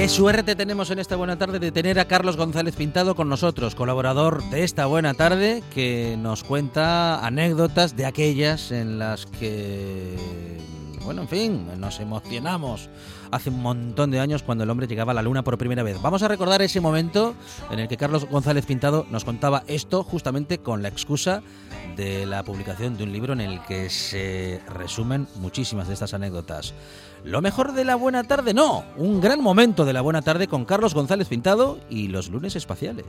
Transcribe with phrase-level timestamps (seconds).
[0.00, 3.74] Qué suerte tenemos en esta buena tarde de tener a Carlos González Pintado con nosotros,
[3.74, 10.16] colaborador de esta buena tarde, que nos cuenta anécdotas de aquellas en las que,
[11.04, 12.88] bueno, en fin, nos emocionamos
[13.30, 16.00] hace un montón de años cuando el hombre llegaba a la luna por primera vez.
[16.00, 17.34] Vamos a recordar ese momento
[17.70, 21.42] en el que Carlos González Pintado nos contaba esto justamente con la excusa
[21.96, 26.74] de la publicación de un libro en el que se resumen muchísimas de estas anécdotas.
[27.24, 30.64] Lo mejor de la buena tarde, no, un gran momento de la buena tarde con
[30.64, 33.04] Carlos González Pintado y los lunes espaciales.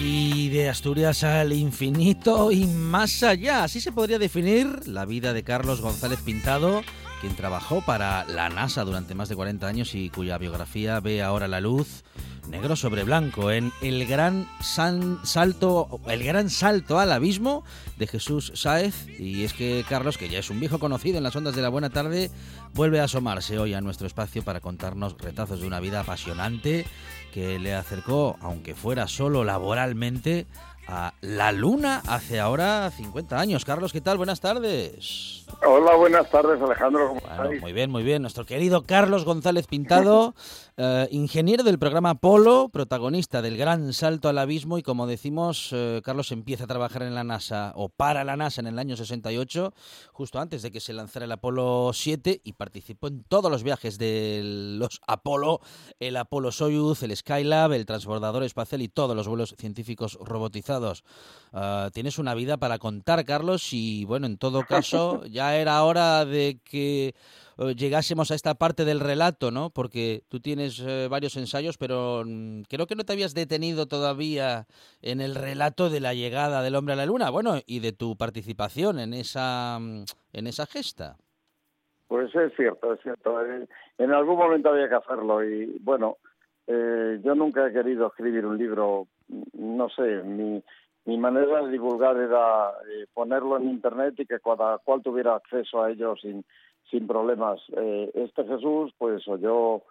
[0.00, 3.64] Y de Asturias al infinito y más allá.
[3.64, 6.82] Así se podría definir la vida de Carlos González Pintado,
[7.20, 11.48] quien trabajó para la NASA durante más de 40 años y cuya biografía ve ahora
[11.48, 12.04] la luz
[12.48, 17.64] negro sobre blanco en el gran salto el gran salto al abismo
[17.98, 21.36] de Jesús Sáez y es que Carlos que ya es un viejo conocido en las
[21.36, 22.30] ondas de la buena tarde
[22.74, 26.86] vuelve a asomarse hoy a nuestro espacio para contarnos retazos de una vida apasionante
[27.32, 30.46] que le acercó aunque fuera solo laboralmente
[30.88, 33.64] a la luna hace ahora 50 años.
[33.66, 34.16] Carlos, ¿qué tal?
[34.16, 35.44] Buenas tardes.
[35.66, 37.08] Hola, buenas tardes, Alejandro.
[37.08, 37.20] ¿cómo
[37.60, 38.22] muy bien, muy bien.
[38.22, 40.34] Nuestro querido Carlos González Pintado,
[40.80, 46.00] eh, ingeniero del programa Polo, protagonista del gran salto al abismo y como decimos, eh,
[46.04, 49.74] Carlos empieza a trabajar en la NASA o para la NASA en el año 68,
[50.12, 53.98] justo antes de que se lanzara el Apolo 7 y participó en todos los viajes
[53.98, 54.40] de
[54.78, 55.60] los Apolo,
[55.98, 61.02] el Apolo Soyuz, el Skylab, el transbordador espacial y todos los vuelos científicos robotizados.
[61.54, 66.24] Eh, tienes una vida para contar, Carlos, y bueno, en todo caso, ya era hora
[66.24, 67.16] de que
[67.58, 69.70] llegásemos a esta parte del relato, ¿no?
[69.70, 74.66] Porque tú tienes eh, varios ensayos, pero mm, creo que no te habías detenido todavía
[75.02, 78.16] en el relato de la llegada del hombre a la luna, bueno, y de tu
[78.16, 80.04] participación en esa, mm,
[80.34, 81.16] en esa gesta.
[82.06, 83.44] Pues es cierto, es cierto.
[83.44, 83.66] Eh,
[83.98, 86.16] en algún momento había que hacerlo y bueno,
[86.66, 89.08] eh, yo nunca he querido escribir un libro,
[89.54, 90.62] no sé, mi,
[91.06, 92.72] mi manera de divulgar era
[93.14, 96.44] ponerlo en internet y que cada cual tuviera acceso a ello sin,
[96.90, 97.60] sin problemas.
[97.76, 99.82] Eh, este Jesús, pues oyó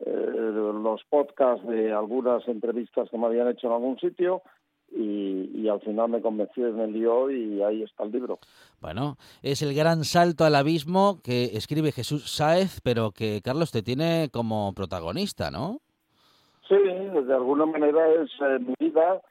[0.00, 4.42] eh, los podcasts de algunas entrevistas que me habían hecho en algún sitio
[4.94, 8.38] y, al final me convenció y me lió y ahí está el libro.
[8.80, 13.82] Bueno, es el gran salto al abismo que escribe Jesús Sáez, pero que Carlos te
[13.82, 15.80] tiene como protagonista, ¿no?
[16.68, 19.22] Sí, de alguna manera es eh, mi vida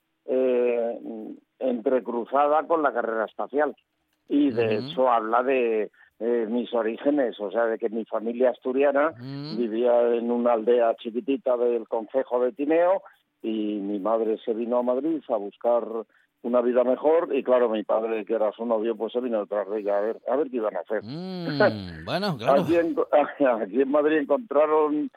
[1.59, 3.75] entrecruzada con la carrera espacial
[4.31, 5.91] y de hecho habla de
[6.23, 9.57] eh, mis orígenes, o sea, de que mi familia asturiana mm.
[9.57, 13.01] vivía en una aldea chiquitita del concejo de Tineo
[13.41, 15.83] y mi madre se vino a Madrid a buscar
[16.43, 19.67] una vida mejor y claro, mi padre, que era su novio, pues se vino detrás
[19.67, 21.01] de ella a ver, a ver qué iban a hacer.
[21.03, 22.61] Mm, bueno, claro.
[23.63, 25.09] Aquí en, Madrid encontraron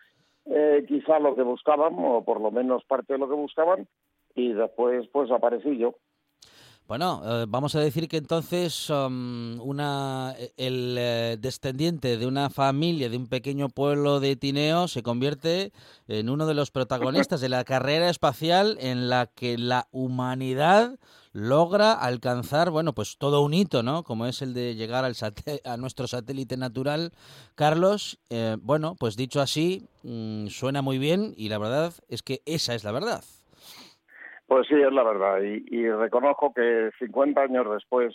[0.46, 3.86] eh, quizá lo que buscaban, o por lo menos parte de lo que buscaban,
[4.34, 5.96] y después pues aparecí yo.
[6.86, 13.08] Bueno, eh, vamos a decir que entonces um, una, el eh, descendiente de una familia
[13.08, 15.72] de un pequeño pueblo de Tineo se convierte
[16.08, 20.98] en uno de los protagonistas de la carrera espacial en la que la humanidad
[21.32, 24.04] logra alcanzar, bueno, pues todo un hito, ¿no?
[24.04, 25.16] Como es el de llegar al
[25.64, 27.12] a nuestro satélite natural.
[27.54, 32.42] Carlos, eh, bueno, pues dicho así, mm, suena muy bien y la verdad es que
[32.44, 33.24] esa es la verdad.
[34.54, 35.40] Pues sí, es la verdad.
[35.42, 38.14] Y, reconozco que 50 años después,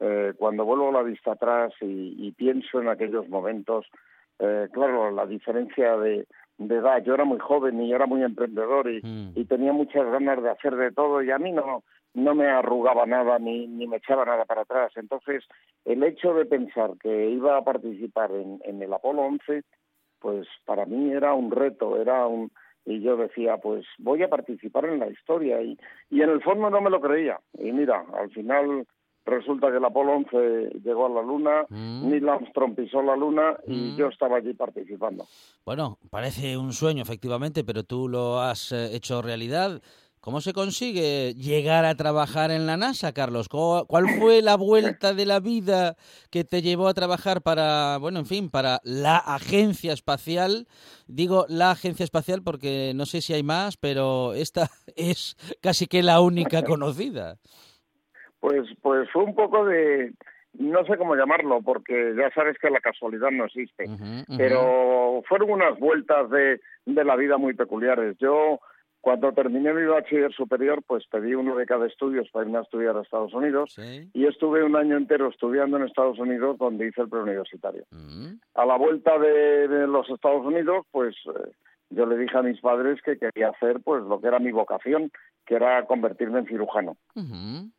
[0.00, 3.86] eh, cuando vuelvo la vista atrás y, pienso en aquellos momentos,
[4.40, 6.26] eh, claro, la diferencia de,
[6.58, 9.34] edad, yo era muy joven y era muy emprendedor y, mm.
[9.36, 11.84] y, tenía muchas ganas de hacer de todo y a mí no,
[12.14, 14.90] no me arrugaba nada ni, ni me echaba nada para atrás.
[14.96, 15.44] Entonces,
[15.84, 19.62] el hecho de pensar que iba a participar en, en el Apolo 11,
[20.18, 22.50] pues para mí era un reto, era un
[22.86, 25.76] y yo decía, pues voy a participar en la historia y,
[26.08, 27.38] y en el fondo no me lo creía.
[27.58, 28.86] Y mira, al final
[29.26, 32.08] resulta que el Apolo 11 llegó a la Luna, mm.
[32.08, 33.96] Neil Armstrong pisó la Luna y mm.
[33.96, 35.26] yo estaba allí participando.
[35.64, 39.82] Bueno, parece un sueño efectivamente, pero tú lo has eh, hecho realidad.
[40.26, 43.48] ¿Cómo se consigue llegar a trabajar en la NASA, Carlos?
[43.48, 45.94] ¿Cuál fue la vuelta de la vida
[46.32, 50.66] que te llevó a trabajar para, bueno, en fin, para la agencia espacial?
[51.06, 54.62] Digo la agencia espacial porque no sé si hay más, pero esta
[54.96, 57.36] es casi que la única conocida.
[58.40, 60.12] Pues, pues fue un poco de,
[60.54, 63.84] no sé cómo llamarlo, porque ya sabes que la casualidad no existe,
[64.36, 68.16] pero fueron unas vueltas de, de la vida muy peculiares.
[68.18, 68.58] Yo
[69.06, 72.96] cuando terminé mi bachiller superior, pues pedí uno de cada estudios para irme a estudiar
[72.96, 73.76] a Estados Unidos
[74.12, 77.84] y estuve un año entero estudiando en Estados Unidos donde hice el preuniversitario.
[77.92, 78.40] Mm.
[78.54, 81.52] A la vuelta de, los Estados Unidos, pues eh,
[81.90, 85.12] yo le dije a mis padres que quería hacer pues lo que era mi vocación,
[85.46, 86.96] que era convertirme en cirujano,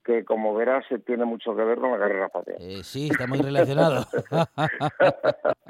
[0.06, 2.56] que como verás tiene mucho que ver con la carrera espacial.
[2.62, 4.06] Eh, sí, está muy relacionado.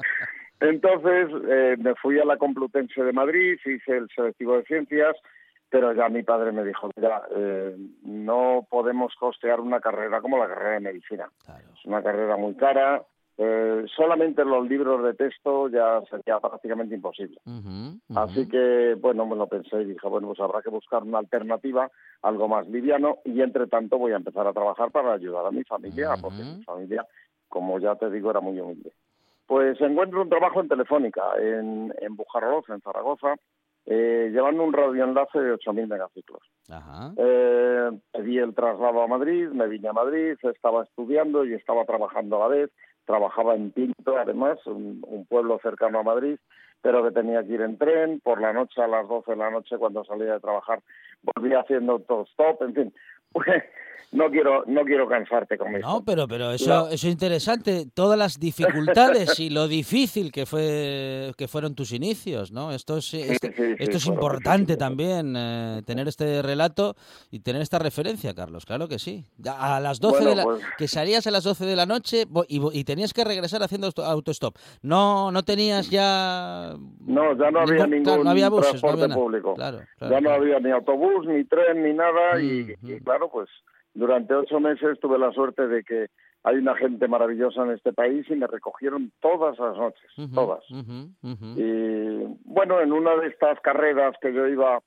[0.59, 5.15] Entonces eh, me fui a la Complutense de Madrid, hice el selectivo de ciencias
[5.69, 10.47] pero ya mi padre me dijo, mira, eh, no podemos costear una carrera como la
[10.47, 11.29] carrera de medicina.
[11.73, 13.03] Es una carrera muy cara,
[13.39, 17.37] eh, solamente los libros de texto ya sería prácticamente imposible.
[18.15, 21.91] Así que, bueno, me lo pensé y dije, bueno, pues habrá que buscar una alternativa,
[22.23, 25.63] algo más liviano, y entre tanto voy a empezar a trabaar para ayudar a mi
[25.63, 27.05] familia, porque mi familia,
[27.47, 28.91] como ya te digo, era muy humilde.
[29.45, 33.35] Pues encuentro un trabajo en Telefónica, en, en en Zaragoza,
[33.89, 36.41] eh, llevando un radioenlace de 8.000 megaciclos.
[37.17, 42.35] Eh, pedí el traslado a Madrid, me vine a Madrid, estaba estudiando y estaba trabajando
[42.35, 42.71] a la vez.
[43.05, 46.37] Trabajaba en Pinto, además, un, un pueblo cercano a Madrid,
[46.81, 48.19] pero que tenía que ir en tren.
[48.19, 50.81] Por la noche, a las 12 de la noche, cuando salía de trabajar,
[51.23, 52.93] volvía haciendo todo stop, en fin.
[54.11, 55.87] No quiero no quiero cansarte con esto.
[55.87, 61.33] No, pero pero eso eso es interesante, todas las dificultades y lo difícil que fue
[61.37, 62.71] que fueron tus inicios, ¿no?
[62.71, 66.95] Esto es esto es importante también eh, tener este relato
[67.31, 69.25] y tener esta referencia, Carlos, claro que sí.
[69.45, 72.83] A las 12 de la pues que salías a las 12 de la noche y,
[72.87, 74.55] tenías que regresar haciendo autostop.
[74.81, 79.55] No no tenías ya No, ya no había ningún no había buses, transporte público.
[79.57, 82.73] ya no había ni autobús, ni tren, ni nada y
[83.03, 83.50] claro, pues
[83.94, 86.07] durante ocho meses tuve la suerte de que
[86.44, 90.63] hay una gente maravillosa en este país y me recogieron todas las noches, todas.
[90.69, 94.79] Y bueno, en una de estas carreras que yo iba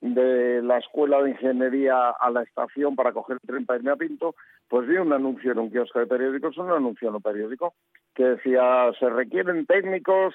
[0.00, 3.96] de la escuela de ingeniería a la estación para coger el tren para irme a
[3.96, 4.34] Pinto,
[4.68, 7.74] pues vi un anuncio en un kiosco de periódicos, un anuncio en un periódico,
[8.14, 10.34] que decía, se requieren técnicos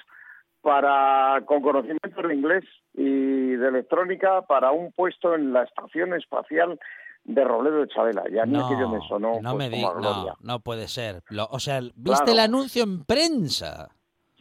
[0.60, 2.64] para con conocimiento de inglés
[2.94, 6.78] y de electrónica para un puesto en la estación espacial
[7.24, 8.24] de Robledo de Chabela.
[8.30, 11.22] Y a mí no, aquello me sonó no pues, me no, no puede ser.
[11.50, 13.88] o sea, ¿viste el anuncio en prensa?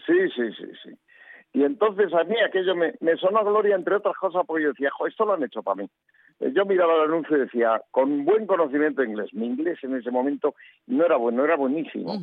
[0.06, 0.90] Sí, sí, sí, sí.
[1.54, 4.70] Y entonces a mí aquello me, me sonó a gloria, entre otras cosas, porque yo
[4.70, 5.90] decía, jo, esto lo han hecho para mí.
[6.40, 9.34] Eh, yo miraba el anuncio y decía, con buen conocimiento de inglés.
[9.34, 10.56] Mi inglés en ese momento
[10.88, 12.20] no era bueno, era buenísimo.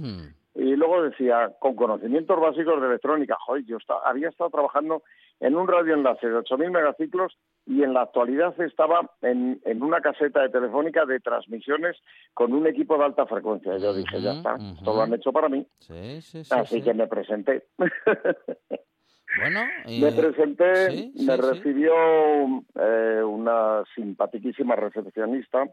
[0.54, 3.37] Y luego decía, con conocimientos básicos de electrónica.
[3.47, 5.02] Joder, yo había estado trabajando
[5.38, 10.42] en un radioenlace de 8.000 megaciclos y en la actualidad estaba en, en, una caseta
[10.42, 11.97] de telefónica de transmisiones
[12.35, 13.76] con un equipo de alta frecuencia.
[13.78, 15.66] Yo dije, ya está, esto lo han hecho para mí.
[16.50, 17.64] Así que me presenté.
[19.38, 21.92] Bueno, me presenté, me recibió
[22.75, 25.64] eh, una simpaticísima recepcionista,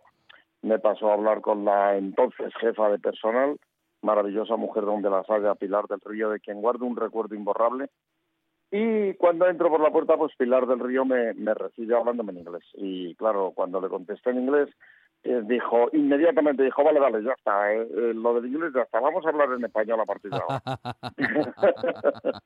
[0.62, 3.57] me pasó a hablar con la entonces jefa de personal,
[4.08, 7.90] maravillosa mujer donde la Haya, Pilar del Río, de quien guardo un recuerdo imborrable.
[8.72, 12.40] Y cuando entro por la puerta, pues Pilar del Río me, me recibió hablándome en
[12.40, 12.64] inglés.
[12.74, 14.70] Y claro, cuando le contesté en inglés,
[15.24, 19.00] eh, dijo, inmediatamente dijo, vale, vale, ya está, eh, eh, lo del inglés ya está,
[19.00, 20.62] vamos a hablar en español a partir de ahora.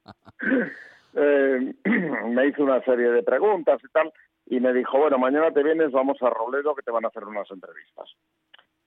[2.34, 4.12] me hizo una serie de preguntas y tal,
[4.48, 7.24] y me dijo, bueno, mañana te vienes, vamos a Robledo, que te van a hacer
[7.26, 8.10] unas entrevistas.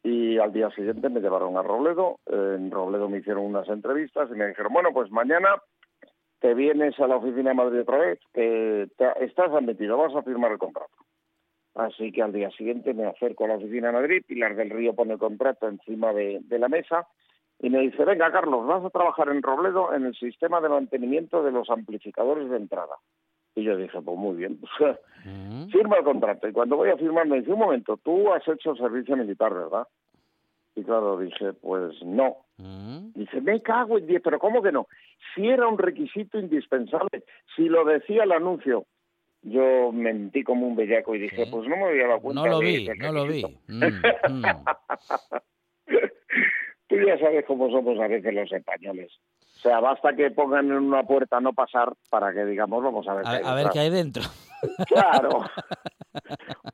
[0.05, 4.35] Y al día siguiente me llevaron a Robledo, en Robledo me hicieron unas entrevistas y
[4.37, 5.49] me dijeron, bueno, pues mañana
[6.41, 8.87] te vienes a la oficina de Madrid otra vez, que
[9.21, 10.95] estás admitido, vas a firmar el contrato.
[11.75, 14.95] Así que al día siguiente me acerco a la oficina de Madrid, Pilar del Río
[14.95, 17.09] pone el contrato encima de, de la mesa
[17.59, 21.43] y me dice, venga Carlos, vas a trabajar en Robledo en el sistema de mantenimiento
[21.43, 22.97] de los amplificadores de entrada.
[23.55, 24.59] Y yo dije, pues muy bien,
[25.71, 26.49] firma el contrato.
[26.49, 29.87] Y cuando voy a firmar me dice, un momento, tú has hecho servicio militar, ¿verdad?
[30.77, 32.37] Y claro, dije, pues no.
[33.15, 34.89] Dice, me cago en diez, pero ¿cómo que no?
[35.35, 37.23] Si era un requisito indispensable,
[37.55, 38.87] si lo decía el anuncio.
[39.47, 42.43] Yo mentí como un bellaco y dije, pues no me había dado cuenta.
[42.43, 43.45] No lo vi, no lo vi.
[43.69, 44.43] Mm, mm.
[46.89, 49.13] Tú ya sabes cómo somos a veces los españoles.
[49.65, 53.15] O sea, basta que pongan en una puerta no pasar para que digamos, vamos a
[53.15, 53.27] ver.
[53.27, 54.23] A, a ver qué hay dentro.
[54.87, 55.41] Claro.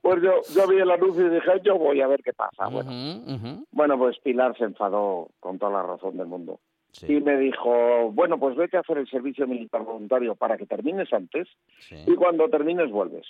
[0.03, 2.69] Pues yo, yo vi el anuncio y dije, yo voy a ver qué pasa.
[2.69, 6.61] Bueno, bueno pues Pilar se enfadó con toda la razón del mundo.
[7.09, 11.11] Y me dijo, bueno, pues vete a hacer el servicio militar voluntario para que termines
[11.13, 11.49] antes
[11.91, 13.29] y cuando termines vuelves.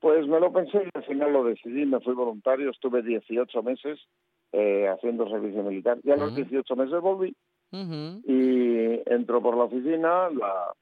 [0.00, 3.98] Pues me lo pensé y al final lo decidí, me fui voluntario, estuve 18 meses
[4.52, 7.36] eh, haciendo servicio militar y a los 18 meses volví
[7.70, 10.72] y entro por la oficina, la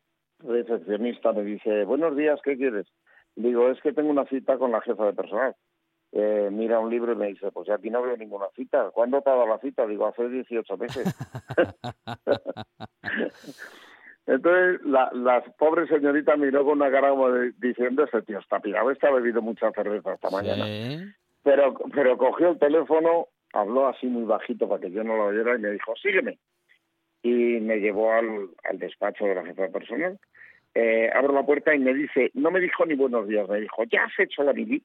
[0.40, 2.86] recepcionista me dice, buenos días, ¿qué quieres?
[3.34, 5.54] Digo, es que tengo una cita con la jefa de personal.
[6.12, 8.90] Eh, mira un libro y me dice, pues aquí no veo ninguna cita.
[8.92, 9.86] ¿Cuándo te ha dado la cita?
[9.86, 11.14] Digo, hace 18 meses.
[14.26, 18.90] Entonces, la, la, pobre señorita miró con una cara como diciendo, ese tío está pirado,
[18.90, 20.64] está bebido mucha cerveza esta mañana.
[21.42, 25.54] Pero, pero cogió el teléfono, habló así muy bajito para que yo no lo oyera
[25.54, 26.38] y me dijo, sígueme.
[27.26, 30.18] Y me llevó al, al despacho de la jefa de personal
[30.78, 33.82] eh, abro la puerta y me dice, no me dijo ni buenos días, me dijo,
[33.84, 34.82] ¿ya has hecho la mili?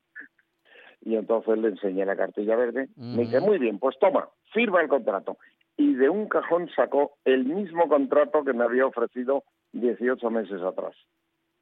[1.02, 2.88] Y entonces le enseñé la cartilla verde.
[2.96, 5.38] Me dice, muy bien, pues toma, firma el contrato.
[5.76, 9.44] Y de un cajón sacó el mismo contrato que me había ofrecido
[9.74, 10.96] 18 meses atrás.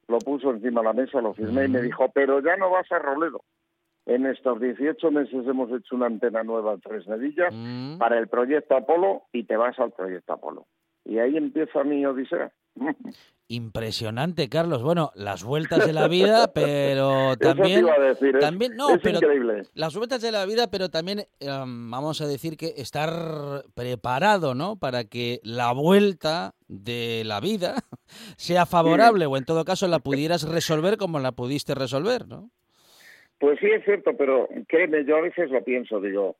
[0.06, 2.90] Lo puso encima de la mesa, lo firmé y me dijo, pero ya no vas
[2.92, 3.42] a Robledo.
[4.06, 7.54] En estos 18 meses hemos hecho una antena nueva Tres Medillas
[7.98, 10.66] para el proyecto Apolo y te vas al proyecto Apolo.
[11.04, 12.52] Y ahí empieza mi odisea.
[13.48, 14.80] Impresionante, Carlos.
[14.80, 18.32] Bueno, las vueltas de la vida, pero también, ¿eh?
[18.38, 19.62] también no, pero increíble.
[19.74, 24.76] las vueltas de la vida, pero también em, vamos a decir que estar preparado, ¿no?
[24.76, 27.74] Para que la vuelta de la vida
[28.36, 32.52] sea favorable o en todo caso la pudieras resolver como la pudiste resolver, ¿no?
[33.40, 36.36] Pues sí es cierto, pero créeme, yo a veces lo pienso, digo,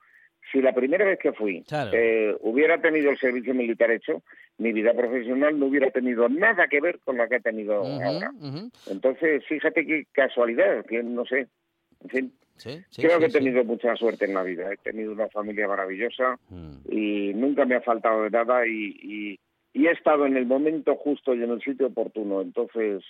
[0.53, 4.23] si la primera vez que fui eh, hubiera tenido el servicio militar hecho,
[4.59, 8.31] mi vida profesional no hubiera tenido nada que ver con la que ha tenido ahora.
[8.89, 11.47] Entonces, fíjate qué casualidad, que no sé.
[12.03, 12.33] En fin,
[12.97, 14.71] creo que he tenido mucha suerte en la vida.
[14.71, 16.93] He tenido una familia maravillosa mm.
[16.93, 19.39] y nunca me ha faltado de nada y,
[19.73, 22.43] y he estado en el momento justo y en el sitio oportuno.
[22.43, 23.03] Entonces,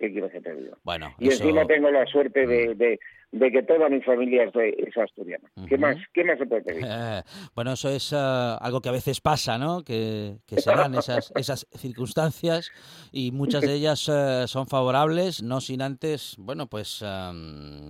[0.00, 0.76] ¿qué quieres que te diga?
[0.82, 2.98] Bueno, y encima tengo la suerte de,
[3.32, 3.38] mm.
[3.38, 5.48] de, que toda mi familia es, de, es asturiana.
[5.68, 6.84] ¿Qué, más, ¿Qué más se puede pedir?
[7.54, 9.84] bueno, eso es ah, algo que a veces pasa, ¿no?
[9.84, 12.72] Que, que se dan esas, esas circunstancias
[13.12, 17.04] y muchas de ellas eh, son favorables, no sin antes, bueno, pues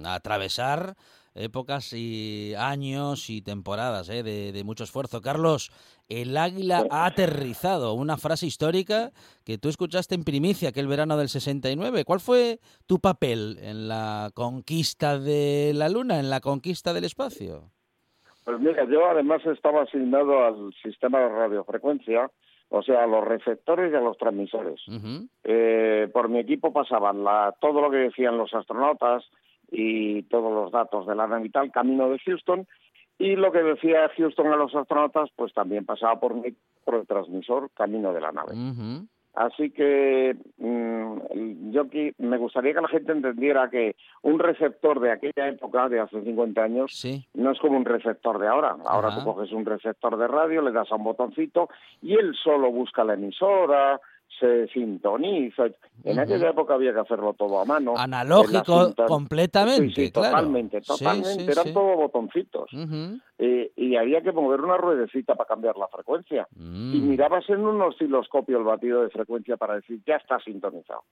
[0.04, 0.96] atravesar
[1.34, 4.24] épocas y años y temporadas ¿eh?
[4.24, 5.20] de, de, mucho esfuerzo.
[5.20, 5.70] Carlos,
[6.10, 9.12] el águila ha aterrizado, una frase histórica
[9.44, 12.04] que tú escuchaste en primicia aquel verano del 69.
[12.04, 17.70] ¿Cuál fue tu papel en la conquista de la Luna, en la conquista del espacio?
[18.44, 22.30] Pues mira, yo además estaba asignado al sistema de radiofrecuencia,
[22.68, 24.80] o sea, a los receptores y a los transmisores.
[25.44, 29.24] eh, por mi equipo pasaban la, todo lo que decían los astronautas,
[29.70, 32.66] y todos los datos de la nave vital camino de Houston
[33.20, 37.06] y lo que decía Houston a los astronautas pues también pasaba por, mi, por el
[37.06, 38.54] transmisor camino de la nave.
[39.34, 41.84] Así que mm, yo
[42.18, 46.62] me gustaría que la gente entendiera que un receptor de aquella época, de hace 50
[46.62, 48.74] años, no es como un receptor de ahora.
[48.86, 51.68] Ahora tú coges un receptor de radio, le das a un botoncito
[52.00, 54.00] y él solo busca la emisora,
[54.38, 55.66] se sintoniza.
[56.04, 57.94] En aquella época había que hacerlo todo a mano.
[57.96, 59.94] Analógico completamente.
[59.94, 61.50] Sí, totalmente, totalmente.
[61.50, 62.70] Eran todos botoncitos.
[63.76, 66.46] y había que mover una ruedecita para cambiar la frecuencia.
[66.56, 67.08] Y mm.
[67.08, 71.02] mirabas en un osciloscopio el batido de frecuencia para decir, ya está sintonizado.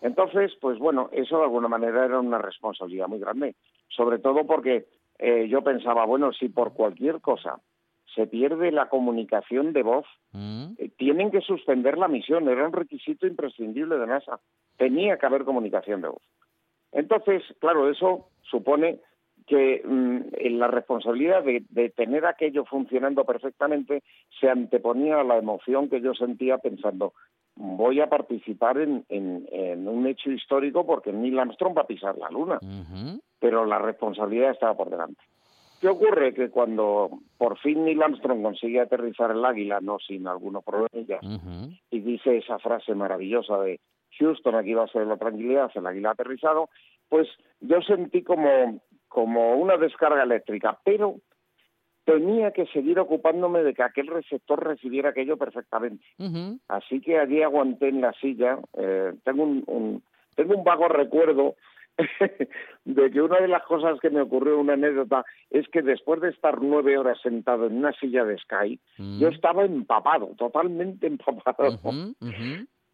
[0.00, 3.56] Entonces, pues bueno, eso de alguna manera era una responsabilidad muy grande.
[3.88, 4.86] Sobre todo porque
[5.18, 7.58] eh, yo pensaba, bueno, si por cualquier cosa
[8.14, 10.74] se pierde la comunicación de voz, mm.
[10.78, 14.40] eh, tienen que suspender la misión, era un requisito imprescindible de NASA,
[14.76, 16.22] tenía que haber comunicación de voz.
[16.92, 19.00] Entonces, claro, eso supone
[19.46, 24.02] que mm, la responsabilidad de, tener aquello funcionando perfectamente
[24.40, 27.12] se anteponía a la emoción que yo sentía pensando,
[27.56, 29.04] voy a participar en,
[29.86, 32.58] un hecho histórico porque Neil Armstrong va a pisar la luna,
[33.38, 35.20] pero la responsabilidad estaba por delante.
[35.80, 36.32] ¿Qué ocurre?
[36.32, 40.90] Que cuando por fin Neil Armstrong consigue aterrizar el águila, no sin algunos problemas,
[41.90, 43.80] y dice esa frase maravillosa de
[44.18, 46.70] Houston, aquí va a ser la tranquilidad, el águila aterrizado,
[47.08, 47.28] pues
[47.60, 51.16] yo sentí como, como una descarga eléctrica, pero
[52.04, 56.04] tenía que seguir ocupándome de que aquel receptor recibiera aquello perfectamente.
[56.68, 58.58] Así que allí aguanté en la silla.
[58.74, 60.02] Eh, tengo un,
[60.36, 61.56] tengo un vago recuerdo
[62.84, 66.30] de que una de las cosas que me ocurrió, una anécdota, es que después de
[66.30, 68.80] estar nueve horas sentado en una silla de Sky,
[69.18, 71.78] yo estaba empapado, totalmente empapado,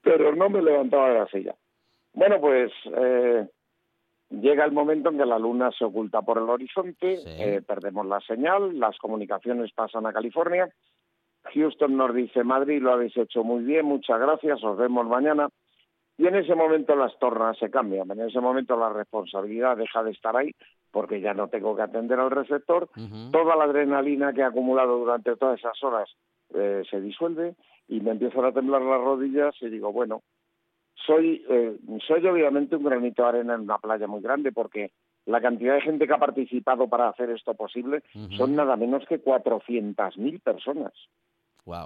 [0.02, 1.54] pero no me levantaba de la silla.
[2.12, 3.46] Bueno, pues eh,
[4.30, 8.20] llega el momento en que la luna se oculta por el horizonte, eh, perdemos la
[8.20, 10.68] señal, las comunicaciones pasan a California.
[11.54, 15.48] Houston nos dice, Madrid, lo habéis hecho muy bien, muchas gracias, os vemos mañana.
[16.20, 20.10] Y en ese momento las tornas se cambian, en ese momento la responsabilidad deja de
[20.10, 20.54] estar ahí
[20.90, 22.90] porque ya no tengo que atender al receptor,
[23.32, 26.10] toda la adrenalina que he acumulado durante todas esas horas
[26.52, 27.54] eh, se disuelve
[27.88, 30.20] y me empiezan a temblar las rodillas y digo, bueno,
[31.06, 34.90] soy, eh, soy obviamente un granito de arena en una playa muy grande porque
[35.24, 38.02] la cantidad de gente que ha participado para hacer esto posible
[38.36, 40.92] son nada menos que 400.000 personas.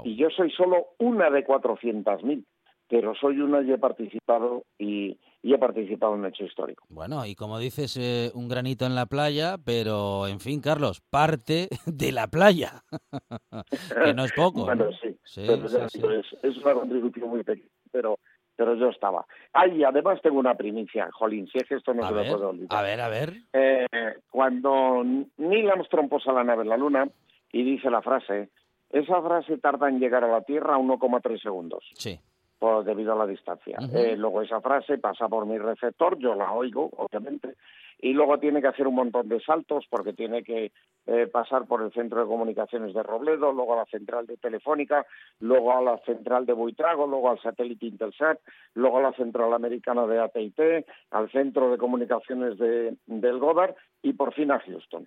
[0.04, 2.44] Y yo soy solo una de 400.000,
[2.88, 6.84] pero soy una y he participado y, he participado en un hecho histórico.
[6.88, 11.68] Bueno, y como dices, eh, un granito en la playa, pero en fin, Carlos, parte
[11.86, 12.82] de la playa,
[14.04, 14.64] que no es poco.
[14.64, 14.86] bueno,
[15.24, 18.18] sí, Es, una contribución muy pequeña, pero
[18.56, 19.26] pero yo estaba.
[19.52, 22.78] Ay, además tengo una primicia, Jolín, si es que esto no se lo puedo olvidar.
[22.78, 23.34] A ver, a ver.
[23.52, 23.86] Eh,
[24.30, 25.02] cuando
[25.38, 27.08] Neil Armstrong posa la nave en la Luna
[27.50, 28.50] y dice la frase,
[28.90, 31.84] esa frase tarda en llegar a la Tierra a 1,3 segundos.
[31.94, 32.20] Sí.
[32.64, 33.76] Por, debido a la distancia.
[33.92, 37.56] Eh, luego esa frase pasa por mi receptor, yo la oigo, obviamente,
[37.98, 40.72] y luego tiene que hacer un montón de saltos porque tiene que
[41.06, 45.04] eh, pasar por el centro de comunicaciones de Robledo, luego a la central de Telefónica,
[45.40, 48.38] luego a la central de Buitrago, luego al satélite Intelsat,
[48.72, 54.14] luego a la central americana de AT&T, al centro de comunicaciones de, del Goddard y
[54.14, 55.06] por fin a Houston.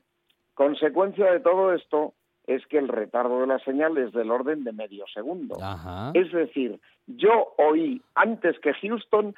[0.53, 2.13] Consecuencia de todo esto,
[2.47, 5.57] es que el retardo de la señal es del orden de medio segundo.
[6.13, 9.35] Es decir, yo oí antes que Houston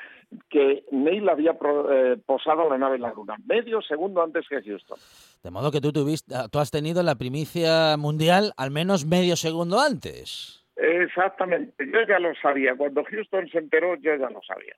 [0.49, 1.57] que Neil había
[1.91, 4.97] eh, posado la nave en la Luna, medio segundo antes que Houston.
[5.43, 9.79] De modo que tú, tuviste, tú has tenido la primicia mundial al menos medio segundo
[9.79, 10.63] antes.
[10.75, 12.75] Exactamente, yo ya lo sabía.
[12.75, 14.75] Cuando Houston se enteró, yo ya lo sabía.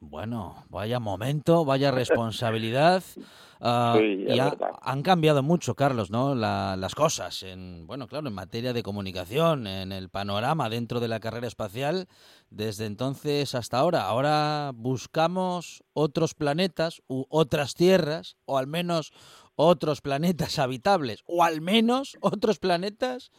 [0.00, 3.02] Bueno, vaya momento, vaya responsabilidad.
[3.58, 6.34] Ah, y han cambiado mucho, Carlos, ¿no?
[6.34, 11.20] las cosas, en, bueno, claro, en materia de comunicación, en el panorama dentro de la
[11.20, 12.06] carrera espacial,
[12.50, 14.04] desde entonces hasta ahora.
[14.04, 19.12] Ahora buscamos otros planetas u otras tierras, o al menos
[19.56, 23.30] otros planetas habitables, o al menos otros planetas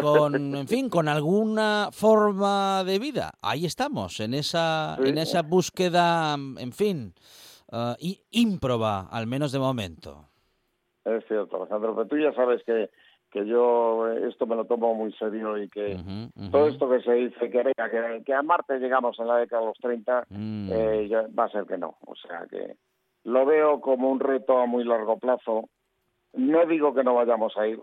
[0.00, 3.32] con, en fin, con alguna forma de vida.
[3.42, 7.14] Ahí estamos, en esa, en esa búsqueda, en fin,
[7.72, 7.94] uh,
[8.30, 10.24] ímproba, al menos de momento.
[11.04, 12.90] Es cierto, Alejandro, pero tú ya sabes que,
[13.30, 15.96] que yo esto me lo tomo muy serio y que
[16.50, 19.68] todo esto que se dice que, que, que, a Marte llegamos en la década de
[19.68, 20.68] los 30, mm.
[20.70, 21.96] eh, va a ser que no.
[22.06, 22.76] O sea que
[23.28, 25.68] lo veo como un reto a muy largo plazo.
[26.32, 27.78] No digo que no vayamos a ir.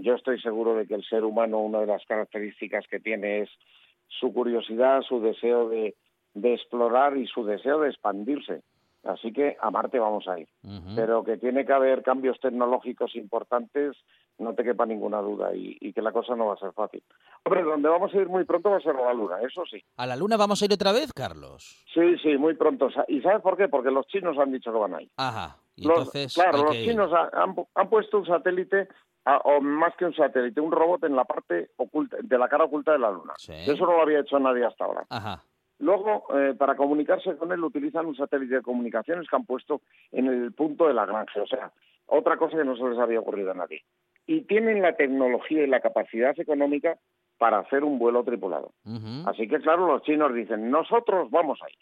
[0.00, 3.48] Yo estoy seguro de que el ser humano, una de las características que tiene es
[4.08, 5.94] su curiosidad, su deseo de,
[6.34, 8.62] explorar y su deseo de expandirse.
[9.04, 10.48] Así que a Marte vamos a ir.
[10.94, 13.96] Pero que tiene que haber cambios tecnológicos importantes,
[14.38, 17.02] no te quepa ninguna duda, y, que la cosa no va a ser fácil.
[17.44, 19.82] Hombre, donde vamos a ir muy pronto va a ser a la Luna, eso sí.
[19.96, 21.82] ¿A la Luna vamos a ir otra vez, Carlos?
[21.94, 22.88] Sí, sí, muy pronto.
[23.08, 23.68] ¿Y sabes por qué?
[23.68, 25.10] Porque los chinos han dicho que van a ir.
[25.16, 25.56] Ajá.
[26.34, 28.88] claro, los chinos han, puesto un satélite
[29.44, 32.92] o más que un satélite, un robot en la parte oculta, de la cara oculta
[32.92, 33.32] de la Luna.
[33.38, 35.06] Eso no lo había hecho nadie hasta ahora.
[35.08, 35.42] Ajá.
[35.80, 39.80] Luego, eh, para comunicarse con él, utilizan un satélite de comunicaciones que han puesto
[40.12, 41.40] en el punto de Lagrange.
[41.40, 41.72] O sea,
[42.06, 43.82] otra cosa que no se les había ocurrido a nadie.
[44.26, 46.98] Y tienen la tecnología y la capacidad económica
[47.38, 48.72] para hacer un vuelo tripulado.
[49.26, 51.74] Así que, claro, los chinos dicen, nosotros vamos ahí.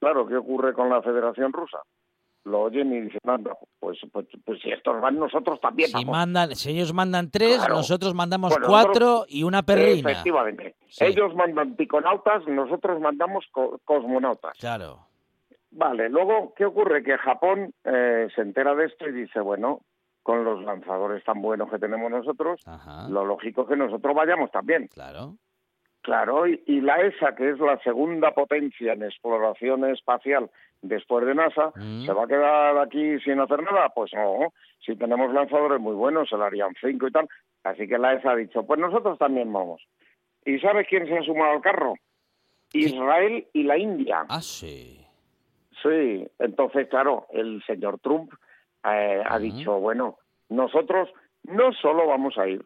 [0.00, 1.78] Claro, ¿qué ocurre con la Federación Rusa?
[2.44, 3.20] Lo oyen y dicen,
[3.78, 8.14] pues, pues, pues, si estos van, nosotros también si Mandan, si ellos mandan tres, nosotros
[8.14, 10.10] mandamos cuatro y una perrina.
[10.10, 10.76] Efectivamente.
[10.98, 13.44] Ellos mandan piconautas, nosotros mandamos
[13.84, 14.56] cosmonautas.
[14.58, 15.06] Claro.
[15.70, 17.02] Vale, luego, ¿qué ocurre?
[17.02, 19.82] Que Japón eh, se entera de esto y dice, bueno,
[20.22, 22.60] con los lanzadores tan buenos que tenemos nosotros,
[23.08, 24.88] lo lógico es que nosotros vayamos también.
[24.88, 25.36] Claro.
[26.02, 31.72] Claro, y, la ESA, que es la segunda potencia en exploración espacial después de NASA,
[31.76, 32.06] mm.
[32.06, 33.90] ¿se va a quedar aquí sin hacer nada?
[33.90, 34.52] Pues no,
[34.84, 37.28] si tenemos lanzadores muy buenos, el Ariane 5 y tal,
[37.64, 39.82] así que la ESA ha dicho, pues nosotros también vamos.
[40.46, 41.94] ¿Y sabes quién se ha sumado al carro?
[42.72, 44.24] Israel y la India.
[44.28, 45.06] Ah, sí.
[45.82, 48.32] Sí, entonces, claro, el señor Trump
[48.84, 51.08] eh, ha dicho, bueno, nosotros
[51.44, 52.64] no solo vamos a ir,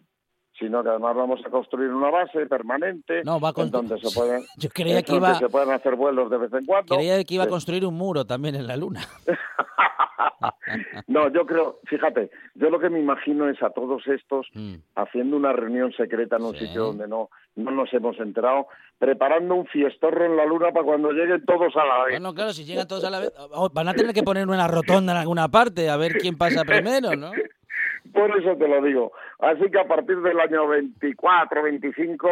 [0.59, 4.43] sino que además vamos a construir una base permanente no, va en donde se pueden,
[4.57, 5.35] Yo creía que iba...
[5.35, 6.95] se pueden hacer vuelos de vez en cuando.
[6.95, 9.01] Creía que iba a construir un muro también en la Luna.
[11.09, 14.75] no, yo creo, fíjate, yo lo que me imagino es a todos estos mm.
[14.97, 18.67] haciendo una reunión secreta en un sitio donde no, no nos hemos enterado,
[18.99, 22.15] preparando un fiestorro en la luna para cuando lleguen todos a la vez.
[22.15, 23.33] Bueno, claro, si llegan todos a la vez,
[23.73, 27.15] van a tener que poner una rotonda en alguna parte a ver quién pasa primero,
[27.17, 27.33] ¿no?
[28.13, 29.13] Por eso te lo digo.
[29.39, 32.29] Así que a partir del año 24, 25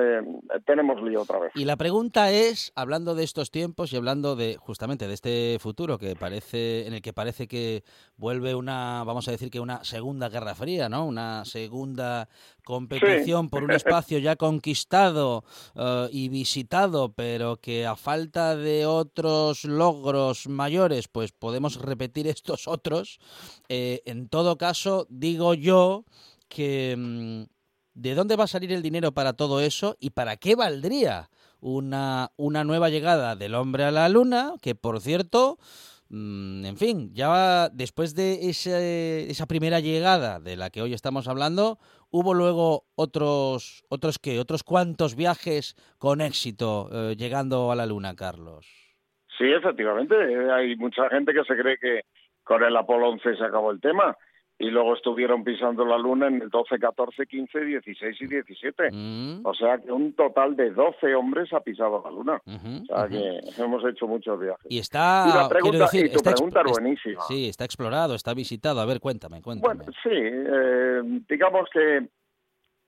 [0.00, 0.22] eh,
[0.64, 1.52] tenemos lío otra vez.
[1.54, 5.98] Y la pregunta es, hablando de estos tiempos y hablando de justamente de este futuro
[5.98, 7.82] que parece en el que parece que
[8.16, 11.06] vuelve una, vamos a decir que una segunda guerra fría, ¿no?
[11.06, 12.28] Una segunda
[12.64, 19.64] competición por un espacio ya conquistado eh, y visitado, pero que a falta de otros
[19.64, 23.18] logros mayores, pues podemos repetir estos otros.
[23.68, 26.04] Eh, en todo caso, digo yo
[26.54, 27.42] que mm,
[27.94, 31.28] de dónde va a salir el dinero para todo eso y para qué valdría
[31.60, 35.58] una, una nueva llegada del hombre a la luna, que por cierto,
[36.10, 41.78] mm, en fin, ya después de esa primera llegada de la que hoy estamos hablando,
[42.10, 48.14] hubo luego otros, otros qué, otros cuantos viajes con éxito eh, llegando a la luna,
[48.14, 48.66] Carlos.
[49.36, 50.14] Sí, efectivamente,
[50.52, 52.02] hay mucha gente que se cree que
[52.44, 54.16] con el Apolo 11 se acabó el tema
[54.64, 58.90] y luego estuvieron pisando la luna en el 12, 14, 15, 16 y 17.
[58.90, 59.40] Mm.
[59.44, 62.40] O sea que un total de 12 hombres ha pisado la luna.
[62.46, 64.66] o sea que hemos hecho muchos viajes.
[64.70, 65.26] Y está.
[65.28, 67.20] Y, pregunta, y tu pregunta es buenísima.
[67.28, 68.80] Sí, está explorado, está visitado.
[68.80, 69.74] A ver, cuéntame, cuéntame.
[69.74, 72.08] Bueno, sí, eh, digamos que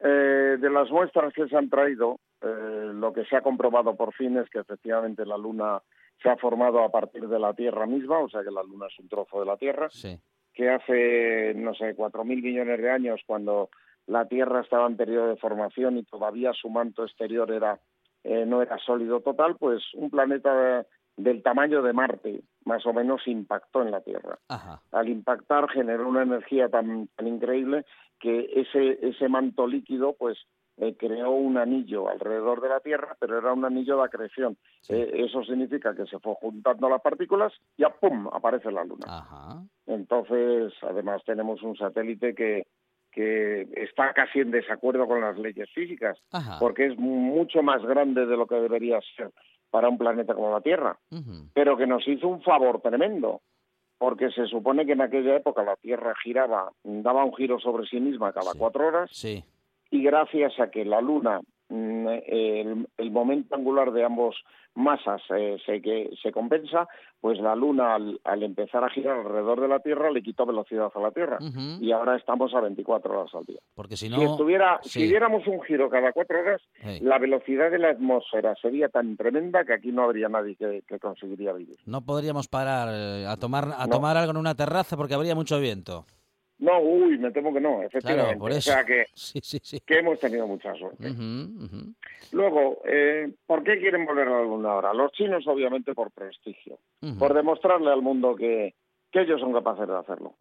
[0.00, 4.14] eh, de las muestras que se han traído, eh, lo que se ha comprobado por
[4.14, 5.82] fin es que efectivamente la luna
[6.22, 8.98] se ha formado a partir de la Tierra misma, o sea que la luna es
[8.98, 9.88] un trozo de la Tierra.
[9.90, 10.18] Sí
[10.56, 13.68] que hace, no sé, cuatro mil millones de años, cuando
[14.06, 17.78] la Tierra estaba en periodo de formación y todavía su manto exterior era
[18.24, 20.84] eh, no era sólido total, pues un planeta
[21.16, 24.38] del tamaño de Marte, más o menos, impactó en la Tierra.
[24.90, 27.84] Al impactar generó una energía tan, tan increíble
[28.18, 30.38] que ese, ese manto líquido, pues,
[30.78, 34.58] eh, creó un anillo alrededor de la Tierra, pero era un anillo de acreción.
[34.88, 38.28] Eh, eso significa que se fue juntando las partículas y ¡a ¡pum!
[38.30, 39.66] aparece la Luna.
[39.86, 42.66] Entonces, además tenemos un satélite que,
[43.10, 46.18] que está casi en desacuerdo con las leyes físicas,
[46.60, 49.30] porque es mucho más grande de lo que debería ser
[49.70, 50.98] para un planeta como la Tierra,
[51.54, 53.40] pero que nos hizo un favor tremendo,
[53.96, 57.98] porque se supone que en aquella época la Tierra giraba, daba un giro sobre sí
[57.98, 59.42] misma cada cuatro horas, sí
[59.90, 64.36] y gracias a que la Luna, mm, el, momento angular de ambos
[64.74, 66.86] masas eh, se, que, se compensa,
[67.20, 71.00] pues la Luna al, empezar a girar alrededor de la Tierra le quitó velocidad a
[71.00, 71.38] la Tierra
[71.80, 73.58] y ahora estamos a 24 horas al día.
[73.74, 76.60] Porque si no, si, estuviera, si diéramos un giro cada cuatro horas,
[77.00, 81.52] la velocidad de la atmósfera sería tan tremenda que aquí no habría nadie que, conseguiría
[81.52, 81.76] vivir.
[81.86, 85.58] No podríamos parar eh, a tomar a tomar algo en una terraza porque habría mucho
[85.58, 86.04] viento.
[86.58, 88.38] No, uy, me temo que no, efectivamente.
[88.38, 88.70] por eso.
[88.70, 89.04] O sea que,
[89.86, 91.12] que hemos tenido mucha suerte.
[92.32, 94.94] Luego, eh, ¿por qué quieren volver a la Luna ahora?
[94.94, 96.78] Los chinos, obviamente, por prestigio,
[97.18, 98.74] por demostrarle al mundo que,
[99.12, 100.34] que ellos son capaces de hacerlo.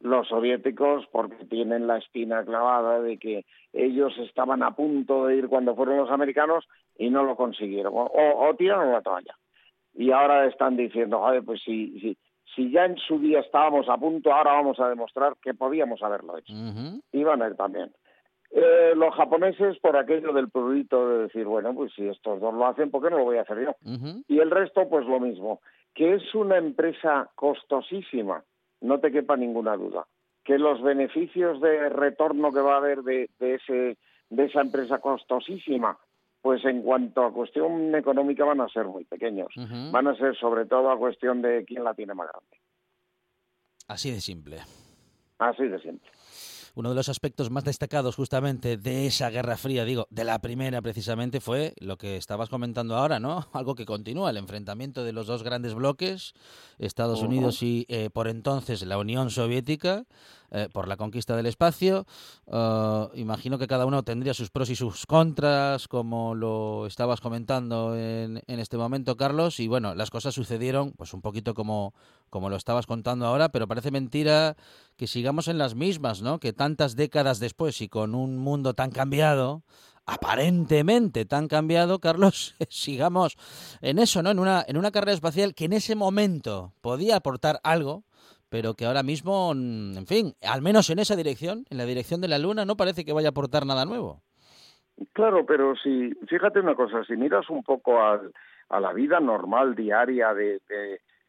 [0.00, 5.48] Los soviéticos, porque tienen la espina clavada de que ellos estaban a punto de ir
[5.48, 7.92] cuando fueron los americanos y no lo consiguieron.
[7.94, 9.34] O, o tiraron la toalla.
[9.94, 12.16] Y ahora están diciendo, joder, pues sí, sí
[12.58, 16.36] si ya en su día estábamos a punto, ahora vamos a demostrar que podíamos haberlo
[16.36, 16.52] hecho.
[17.12, 17.92] Y van a ir también.
[18.50, 22.66] Eh, los japoneses por aquello del prurito de decir, bueno, pues si estos dos lo
[22.66, 23.76] hacen, ¿por qué no lo voy a hacer yo?
[24.26, 25.60] Y el resto, pues lo mismo,
[25.94, 28.42] que es una empresa costosísima,
[28.80, 30.06] no te quepa ninguna duda,
[30.42, 33.98] que los beneficios de retorno que va a haber de, de, ese,
[34.30, 35.96] de esa empresa costosísima
[36.40, 39.48] pues en cuanto a cuestión económica van a ser muy pequeños.
[39.90, 42.58] Van a ser sobre todo a cuestión de quién la tiene más grande.
[43.88, 44.58] Así de simple.
[45.38, 46.10] Así de simple.
[46.78, 50.80] Uno de los aspectos más destacados justamente de esa Guerra Fría, digo, de la primera
[50.80, 53.48] precisamente, fue lo que estabas comentando ahora, ¿no?
[53.52, 56.34] Algo que continúa, el enfrentamiento de los dos grandes bloques,
[56.78, 60.04] Estados Unidos y eh, por entonces la Unión Soviética,
[60.50, 62.06] eh, por la conquista del espacio.
[62.46, 67.94] Uh, imagino que cada uno tendría sus pros y sus contras, como lo estabas comentando
[67.94, 69.60] en, en, este momento, Carlos.
[69.60, 71.92] Y bueno, las cosas sucedieron, pues un poquito como,
[72.30, 74.56] como lo estabas contando ahora, pero parece mentira
[74.96, 76.40] que sigamos en las mismas, ¿no?
[76.40, 79.62] Que tantas décadas después y con un mundo tan cambiado,
[80.06, 83.36] aparentemente tan cambiado, Carlos, sigamos
[83.82, 84.30] en eso, ¿no?
[84.30, 88.04] En una, en una carrera espacial que en ese momento podía aportar algo,
[88.48, 92.28] pero que ahora mismo, en fin, al menos en esa dirección, en la dirección de
[92.28, 94.22] la Luna, no parece que vaya a aportar nada nuevo.
[95.12, 100.34] Claro, pero si, fíjate una cosa, si miras un poco a la vida normal, diaria
[100.34, 100.60] de,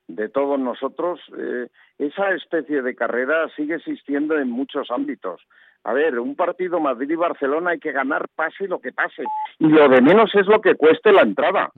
[0.08, 5.42] de, todos nosotros, eh, esa especie de carrera sigue existiendo en muchos ámbitos.
[5.84, 9.24] A ver, un partido Madrid y Barcelona hay que ganar pase lo que pase.
[9.60, 11.72] Y lo de menos es lo que cueste la entrada.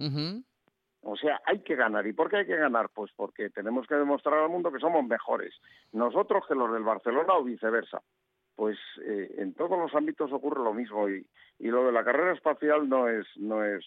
[1.02, 2.06] O sea, hay que ganar.
[2.06, 2.90] ¿Y por qué hay que ganar?
[2.94, 5.54] Pues porque tenemos que demostrar al mundo que somos mejores.
[5.92, 8.02] Nosotros que los del Barcelona o viceversa.
[8.56, 11.26] Pues eh, en todos los ámbitos ocurre lo mismo y,
[11.58, 13.84] y lo de la carrera espacial no es, no es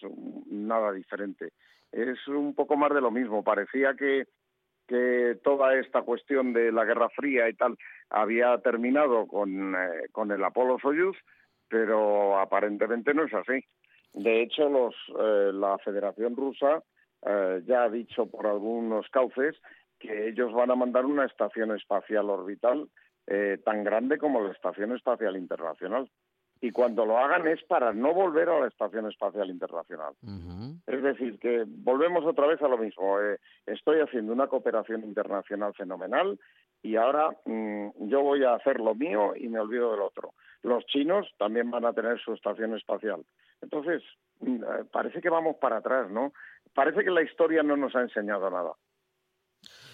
[0.47, 1.53] nada diferente.
[1.91, 3.43] Es un poco más de lo mismo.
[3.43, 4.27] Parecía que,
[4.85, 7.77] que toda esta cuestión de la Guerra Fría y tal
[8.09, 11.17] había terminado con, eh, con el Apolo Soyuz,
[11.69, 13.63] pero aparentemente no es así.
[14.13, 16.83] De hecho, los, eh, la Federación Rusa
[17.25, 19.55] eh, ya ha dicho por algunos cauces
[19.99, 22.89] que ellos van a mandar una estación espacial orbital
[23.63, 26.07] tan grande como la Estación Espacial Internacional
[26.61, 30.13] y cuando lo hagan es para no volver a la Estación Espacial Internacional.
[30.87, 33.19] Es decir, que volvemos otra vez a lo mismo.
[33.19, 36.39] Eh, estoy haciendo una cooperación internacional fenomenal
[36.81, 40.33] y ahora mm, yo voy a hacer lo mío y me olvido del otro.
[40.63, 43.23] Los chinos también van a tener su estación espacial.
[43.61, 44.01] Entonces,
[44.39, 46.33] mm, eh, parece que vamos para atrás, ¿no?
[46.75, 48.73] Parece que la historia no nos ha enseñado nada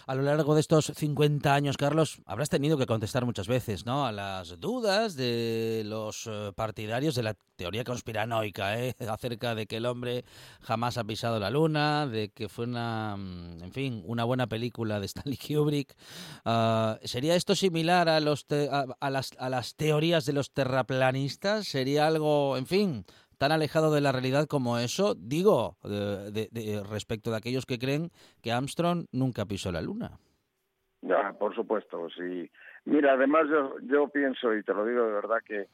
[0.08, 4.06] a lo largo de estos 50 años, Carlos, habrás tenido que contestar muchas veces, ¿no?
[4.06, 8.94] A las dudas de los eh, partidarios de la teoría conspiranoica, ¿eh?
[9.10, 10.26] Acerca de que el hombre
[10.62, 15.00] jamás ha pisado la luna, de que fue una, mm, en fin, una buena película
[15.00, 15.96] de Stanley Kubrick.
[16.46, 21.68] Ah, ¿Sería esto similar a, las teorías de los terraplanistas?
[21.68, 23.06] ¿Sería algo, en fin,
[23.42, 28.12] tan alejado de la realidad como eso, digo, de, respecto de aquellos que creen
[28.44, 30.12] que Armstrong nunca pisó la Luna.
[31.02, 32.52] Ya, por supuesto, sí.
[32.86, 35.66] Mira, además yo, yo pienso, y te lo digo de verdad, que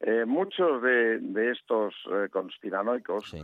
[0.00, 3.36] eh, muchos de, estos eh, conspiranoicos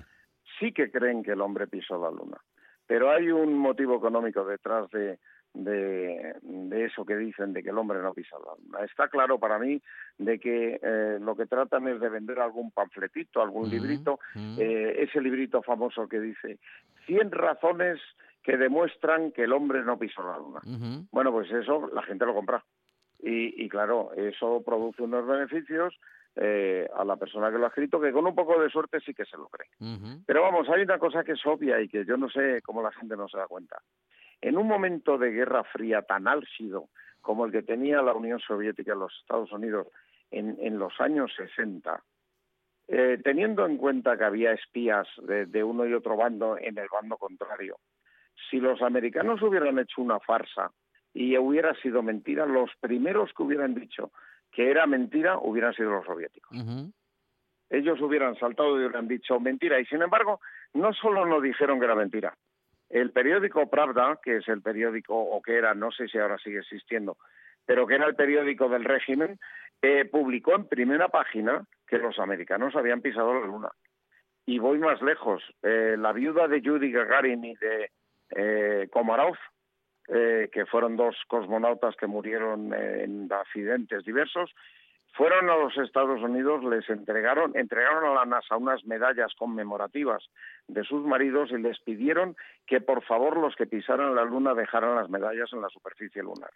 [0.59, 2.39] sí que creen que el hombre pisó la Luna.
[2.85, 5.21] Pero hay un motivo económico detrás de,
[5.55, 6.35] de,
[6.71, 8.85] eso que dicen de que el hombre no pisa la luna.
[8.85, 9.81] Está claro para mí
[10.19, 14.21] de que eh, lo que tratan es de vender algún panfletito, algún librito,
[14.59, 16.59] eh, ese librito famoso que dice
[17.07, 18.01] 100 razones
[18.43, 20.61] que demuestran que el hombre no pisó la luna.
[21.11, 22.65] Bueno, pues eso la gente lo compra.
[23.21, 25.99] Y, y claro, eso produce unos beneficios
[26.41, 29.13] eh, a la persona que lo ha escrito, que con un poco de suerte sí
[29.13, 29.69] que se lo cree.
[30.25, 32.93] Pero vamos, hay una cosa que es obvia y que yo no sé cómo la
[32.93, 33.83] gente no se da cuenta.
[34.41, 36.89] En un momento de guerra fría tan álgido
[37.21, 39.89] como el que tenía la Unión Soviética y los Estados Unidos
[40.31, 42.03] en, los años 60,
[42.89, 47.17] eh, teniendo en cuenta que había espías de, uno y otro bando en el bando
[47.17, 47.79] contrario,
[48.51, 50.71] si los americanos hubieran hecho una farsa
[51.13, 54.13] y hubiera sido mentira, los primeros que hubieran dicho
[54.53, 56.57] que era mentira hubieran sido los soviéticos.
[57.71, 59.79] Ellos hubieran saltado y hubieran dicho mentira.
[59.79, 60.41] Y sin embargo,
[60.73, 62.35] no solo no dijeron que era mentira,
[62.91, 66.61] el periódico Pravda, que es el periódico, o que era, no sé si ahora sigue
[66.61, 67.17] existiendo,
[67.67, 69.39] pero que era el periódico del régimen,
[69.83, 73.69] eh, publicó en primera página que los americanos habían pisado la luna.
[74.47, 75.43] Y voy más lejos.
[75.63, 77.91] Eh, la viuda de Yuri Gagarin y de
[78.31, 79.37] eh, Komarov,
[80.07, 84.51] que fueron dos cosmonautas que murieron en accidentes diversos,
[85.19, 90.23] fueron a los Estados Unidos, les entregaron, entregaron a la NASA unas medallas conmemorativas
[90.69, 92.37] de sus maridos y les pidieron
[92.69, 96.53] que por favor los que pisaran la Luna dejaran las medallas en la superficie lunar.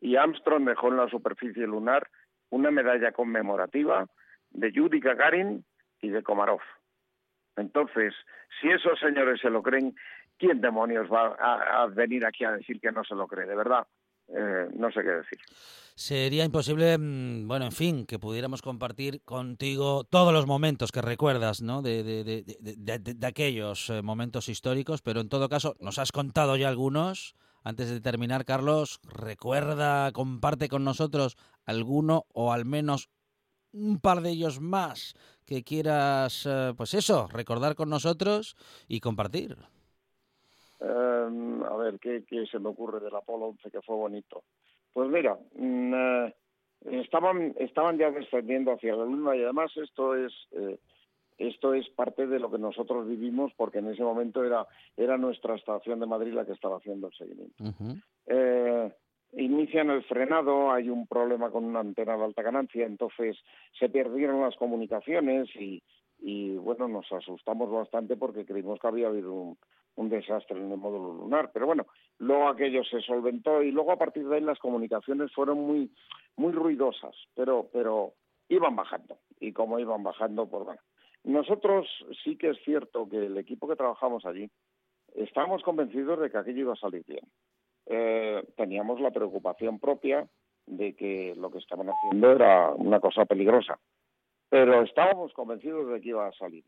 [0.00, 2.08] Y Armstrong dejó en la superficie lunar
[2.50, 4.08] una medalla conmemorativa
[4.50, 5.64] de Yuri Gagarin
[6.02, 6.62] y de Komarov.
[7.56, 8.14] Entonces,
[8.60, 9.94] si esos señores se lo creen,
[10.38, 13.46] ¿quién demonios va a venir aquí a decir que no se lo cree?
[13.46, 13.86] De verdad,
[14.28, 15.38] eh, no sé qué decir.
[15.94, 21.62] Sería imposible, mm, bueno, en fin, que pudiéramos compartir contigo todos los momentos que recuerdas,
[21.62, 21.80] ¿no?
[21.80, 27.34] De, de, aquellos eh, momentos históricos, pero en todo caso, nos has contado ya algunos.
[27.64, 33.08] Antes de terminar, Carlos, recuerda, comparte con nosotros alguno o al menos
[33.72, 35.14] un par de ellos más
[35.46, 39.56] que quieras, eh, pues eso, recordar con nosotros y compartir.
[40.78, 41.62] Em,
[42.02, 44.44] ver, ¿qué, se me ocurre del Apolo 11 que fue bonito?
[44.92, 46.34] Pues mira, mm, eh,
[47.02, 50.32] estaban, estaban ya descendiendo hacia la Luna y además esto es...
[50.52, 50.78] Eh,
[51.38, 55.54] esto es parte de lo que nosotros vivimos porque en ese momento era, era nuestra
[55.54, 57.62] estación de Madrid la que estaba haciendo el seguimiento.
[58.26, 58.90] Eh,
[59.34, 63.36] inician el frenado, hay un problema con una antena de alta ganancia, entonces
[63.78, 65.82] se perdieron las comunicaciones y,
[66.20, 69.58] y bueno, nos asustamos bastante porque creímos que había habido un,
[69.96, 71.50] un desastre en el módulo lunar.
[71.52, 71.86] Pero bueno,
[72.18, 75.90] luego aquello se solventó y luego a partir de ahí las comunicaciones fueron muy,
[76.36, 78.12] muy ruidosas, pero, pero
[78.48, 79.18] iban bajando.
[79.40, 80.80] Y como iban bajando, pues bueno.
[81.24, 81.88] Nosotros
[82.22, 84.48] sí que es cierto que el equipo que trabajamos allí
[85.14, 87.24] estábamos convencidos de que aquello iba a salir bien.
[87.86, 90.28] Eh, teníamos la preocupación propia
[90.66, 93.78] de que lo que estaban haciendo era una cosa peligrosa
[94.48, 96.64] pero estábamos convencidos de que iba a salir.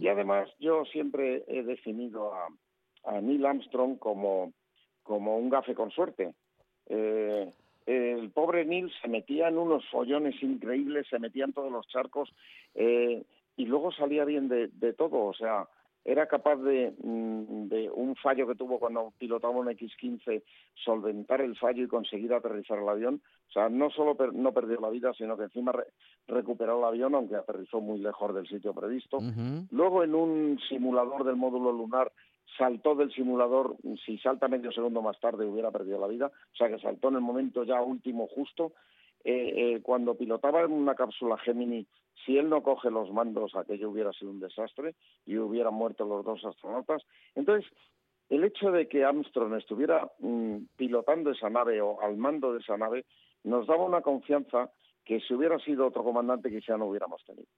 [0.00, 2.48] Y además yo siempre he definido a,
[3.04, 4.52] a Neil Armstrong como,
[5.02, 6.34] como un gafe con suerte.
[6.88, 7.50] Eh,
[7.86, 12.32] el pobre Neil se metía en unos follones increíbles, se metía en todos los charcos
[12.74, 13.24] eh,
[13.56, 15.24] y luego salía bien de, de todo.
[15.24, 15.66] O sea,
[16.04, 20.42] era capaz de, mm, de, un fallo que tuvo cuando pilotaba un X-15,
[20.84, 23.22] solventar el fallo y conseguir aterrizar el avión.
[23.48, 25.72] O sea, no solo no perdió la vida, sino que encima
[26.26, 29.20] recuperó el avión, aunque aterrizó muy lejos del sitio previsto.
[29.70, 32.10] Luego, en un simulador del módulo lunar,
[32.56, 36.68] saltó del simulador, si salta medio segundo más tarde hubiera perdido la vida, o sea
[36.68, 38.72] que saltó en el momento ya último justo.
[39.24, 41.86] Eh, eh, cuando pilotaba en una cápsula Gemini,
[42.26, 46.24] si él no coge los mandos, aquello hubiera sido un desastre y hubieran muerto los
[46.24, 47.02] dos astronautas.
[47.36, 47.70] Entonces,
[48.28, 52.76] el hecho de que Armstrong estuviera mm, pilotando esa nave o al mando de esa
[52.76, 53.04] nave
[53.44, 54.70] nos daba una confianza
[55.04, 57.48] que si hubiera sido otro comandante quizá no hubiéramos tenido.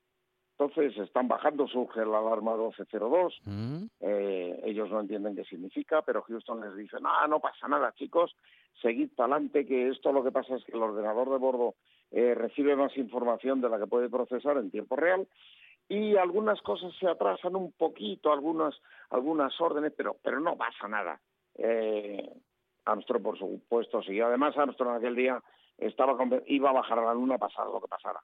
[0.56, 3.84] Entonces están bajando, surge la alarma 1202, mm.
[4.00, 8.36] eh, ellos no entienden qué significa, pero Houston les dice, no, no pasa nada chicos,
[8.80, 11.74] seguid para adelante, que esto lo que pasa es que el ordenador de bordo
[12.12, 15.26] eh, recibe más información de la que puede procesar en tiempo real
[15.88, 18.74] y algunas cosas se atrasan un poquito, algunas,
[19.10, 21.20] algunas órdenes, pero, pero no pasa nada.
[21.56, 22.32] Eh,
[22.84, 24.20] Armstrong, por supuesto, sí.
[24.20, 25.42] Además, Armstrong aquel día
[25.78, 28.20] estaba iba a bajar a la luna pasar lo que pasara.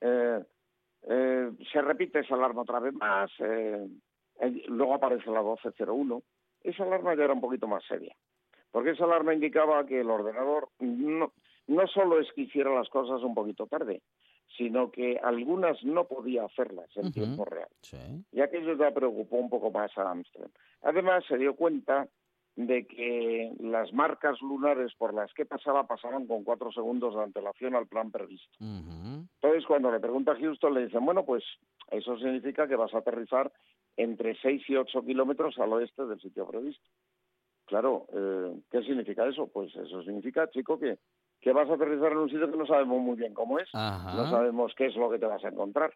[0.00, 0.44] Eh,
[1.06, 3.86] se repite esa alarma otra vez más, eh,
[4.68, 6.22] luego aparece la 1201.
[6.62, 8.14] Esa alarma ya era un poquito más seria,
[8.70, 11.32] porque esa alarma indicaba que el ordenador no,
[11.66, 14.02] no solo es que hiciera las cosas un poquito tarde,
[14.56, 17.68] sino que algunas no podía hacerlas en tiempo real.
[18.32, 20.50] Y aquello ya preocupó un poco más a Armstrong.
[20.82, 22.08] Además, se dio cuenta
[22.56, 27.74] de que las marcas lunares por las que pasaba pasaban con cuatro segundos de antelación
[27.74, 28.56] al plan previsto.
[28.60, 31.42] Entonces, cuando le pregunta a Houston, le dicen, bueno, pues
[31.90, 33.52] eso significa que vas a aterrizar
[33.96, 36.88] entre seis y ocho kilómetros al oeste del sitio previsto.
[37.66, 39.48] Claro, eh, ¿qué significa eso?
[39.48, 40.98] Pues eso significa, chico, que,
[41.40, 44.30] que vas a aterrizar en un sitio que no sabemos muy bien cómo es, no
[44.30, 45.92] sabemos qué es lo que te vas a encontrar.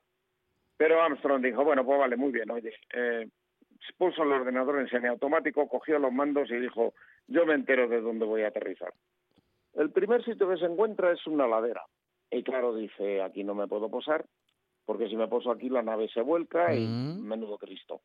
[0.76, 3.28] Pero Armstrong dijo, bueno, pues vale, muy bien, oye, eh,
[3.96, 6.94] puso el ordenador en semiautomático, cogió los mandos y dijo,
[7.26, 8.92] yo me entero de dónde voy a aterrizar.
[9.74, 11.84] El primer sitio que se encuentra es una ladera.
[12.30, 14.26] Y claro, dice, aquí no me puedo posar,
[14.84, 17.22] porque si me poso aquí la nave se vuelca y mm.
[17.22, 18.00] menudo Cristo.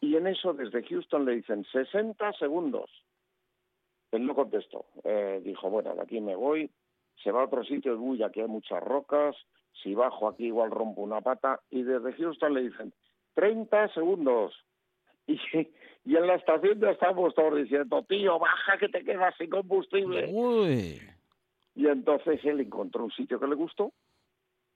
[0.00, 2.90] Y en eso desde Houston le dicen 60 segundos.
[4.12, 4.86] Él no contestó.
[5.02, 6.70] Eh, dijo, bueno, de aquí me voy,
[7.22, 9.34] se va a otro sitio, uy, aquí hay muchas rocas,
[9.82, 11.60] si bajo aquí igual rompo una pata.
[11.70, 12.92] Y desde Houston le dicen,
[13.34, 14.54] 30 segundos.
[16.04, 19.48] Y, y en la estación ya estamos todos diciendo, tío, baja que te quedas sin
[19.48, 20.30] combustible.
[21.74, 23.92] Y entonces él encontró un sitio que le gustó,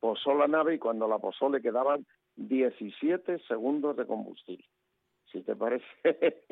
[0.00, 2.06] posó la nave y cuando la posó le quedaban
[2.36, 4.64] 17 segundos de combustible.
[5.30, 5.84] Si te parece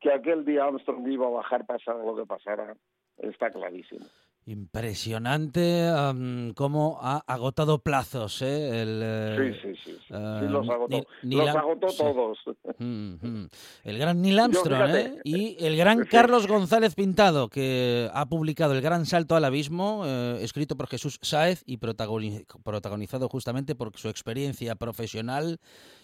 [0.00, 2.74] que aquel día Armstrong iba a bajar pasara lo que pasara,
[3.18, 4.06] está clarísimo.
[4.46, 5.92] Impresionante
[6.56, 8.42] cómo ha agotado plazos.
[8.42, 8.82] ¿eh?
[8.82, 9.98] El, eh, sí, sí, sí.
[10.08, 12.38] sí los agotó, los agotó todos.
[12.78, 13.48] Mm, mm.
[13.84, 15.20] El gran Neil Armstrong ¿eh?
[15.24, 20.38] y el gran Carlos González Pintado, que ha publicado El Gran Salto al Abismo, eh,
[20.40, 25.60] escrito por Jesús Sáez y protagonizado justamente por su experiencia profesional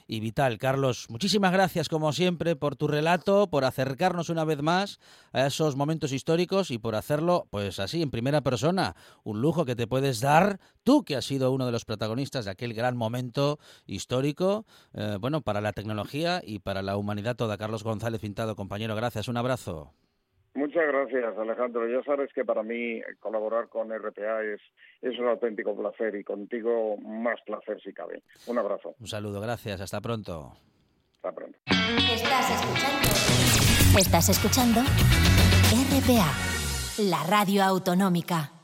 [0.06, 0.58] y vital.
[0.58, 5.00] Carlos, muchísimas gracias como siempre por tu relato, por acercarnos una vez más
[5.32, 8.96] a esos momentos históricos y por hacerlo pues así en primera persona.
[9.24, 12.50] Un lujo que te puedes dar tú que has sido uno de los protagonistas de
[12.52, 17.58] aquel gran momento histórico, eh, bueno, para la tecnología y para la humanidad toda.
[17.58, 19.92] Carlos González Pintado, compañero, gracias, un abrazo.
[20.56, 21.86] Muchas gracias, Alejandro.
[21.86, 24.60] Ya sabes que para mí colaborar con RPA es,
[25.02, 28.22] es un auténtico placer y contigo más placer si cabe.
[28.46, 28.94] Un abrazo.
[28.98, 29.82] Un saludo, gracias.
[29.82, 30.56] Hasta pronto.
[31.16, 31.58] Hasta pronto.
[31.68, 33.98] Estás escuchando.
[33.98, 36.32] Estás escuchando RPA,
[36.98, 38.55] la radio autonómica.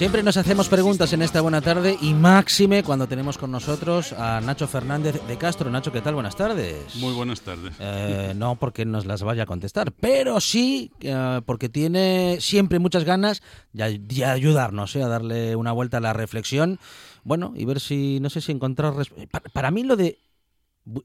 [0.00, 4.40] Siempre nos hacemos preguntas en esta buena tarde y máxime cuando tenemos con nosotros a
[4.40, 5.70] Nacho Fernández de Castro.
[5.70, 6.14] Nacho, ¿qué tal?
[6.14, 6.96] Buenas tardes.
[6.96, 7.74] Muy buenas tardes.
[7.78, 13.04] Eh, no porque nos las vaya a contestar, pero sí eh, porque tiene siempre muchas
[13.04, 13.42] ganas
[13.74, 16.78] de, de ayudarnos, eh, a darle una vuelta a la reflexión.
[17.22, 18.94] Bueno, y ver si, no sé si encontrar...
[18.94, 20.16] resp- pa- Para mí lo de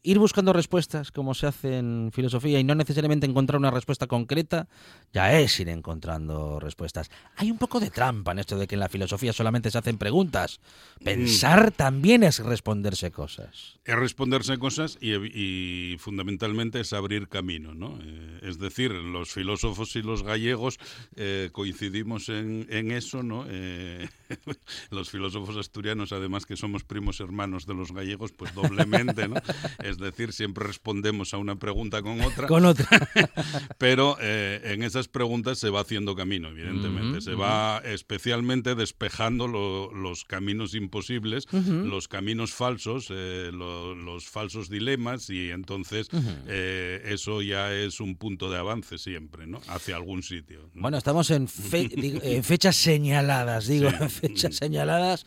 [0.03, 4.69] ir buscando respuestas, como se hace en filosofía, y no necesariamente encontrar una respuesta concreta,
[5.13, 7.09] ya es ir encontrando respuestas.
[7.35, 9.97] Hay un poco de trampa en esto de que en la filosofía solamente se hacen
[9.97, 10.59] preguntas.
[11.03, 13.79] Pensar también es responderse cosas.
[13.85, 17.99] Es responderse cosas y, y fundamentalmente es abrir camino, ¿no?
[18.01, 20.79] Eh, es decir, los filósofos y los gallegos
[21.15, 23.45] eh, coincidimos en, en eso, ¿no?
[23.47, 24.07] Eh,
[24.89, 29.35] los filósofos asturianos, además que somos primos hermanos de los gallegos, pues doblemente, ¿no?
[29.83, 32.47] Es decir, siempre respondemos a una pregunta con otra.
[32.47, 32.87] Con otra.
[33.77, 37.21] Pero eh, en esas preguntas se va haciendo camino, evidentemente.
[37.21, 44.69] Se va especialmente despejando lo- los caminos imposibles, los caminos falsos, eh, lo- los falsos
[44.69, 46.07] dilemas, y entonces
[46.47, 49.61] eh, eso ya es un punto de avance siempre, ¿no?
[49.67, 50.69] Hacia algún sitio.
[50.73, 50.81] ¿no?
[50.81, 53.95] Bueno, estamos en, fe- digo, en fechas señaladas, digo, Sí.
[54.01, 55.25] en fechas señaladas.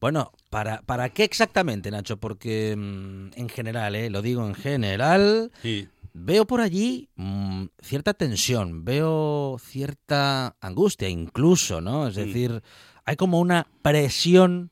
[0.00, 2.18] Bueno, ¿para, ¿para qué exactamente, Nacho?
[2.18, 4.10] Porque mm, en general, ¿eh?
[4.10, 11.80] lo digo en general, Y- veo por allí mm, cierta tensión, veo cierta angustia incluso,
[11.80, 12.06] ¿no?
[12.08, 12.20] Es Mm.
[12.20, 12.62] decir,
[13.04, 14.70] hay como una presión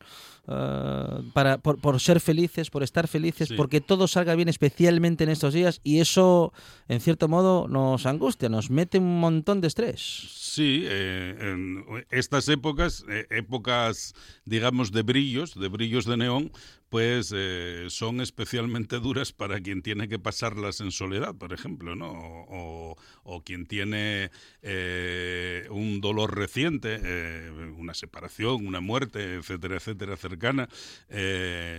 [0.48, 3.54] eh, para, por, por ser felices, por estar felices, Sí.
[3.54, 6.52] porque todo salga bien especialmente en estos días y eso,
[6.88, 10.00] en cierto modo, nos angustia, nos mete un montón de estrés.
[10.00, 14.14] Sí, eh, en estas épocas, eh, épocas,
[14.44, 16.50] digamos, de brillos, de brillos de neón,
[16.92, 22.12] pues eh, son especialmente duras para quien tiene que pasarlas en soledad, por ejemplo, ¿no?
[22.12, 24.30] O, o quien tiene
[24.60, 30.68] eh, un dolor reciente, eh, una separación, una muerte, etcétera, etcétera, cercana.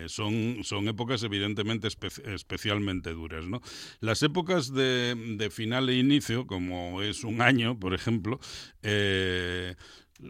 [0.07, 3.61] Son, son épocas evidentemente espe- especialmente duras, ¿no?
[3.99, 8.39] Las épocas de, de final e inicio, como es un año, por ejemplo,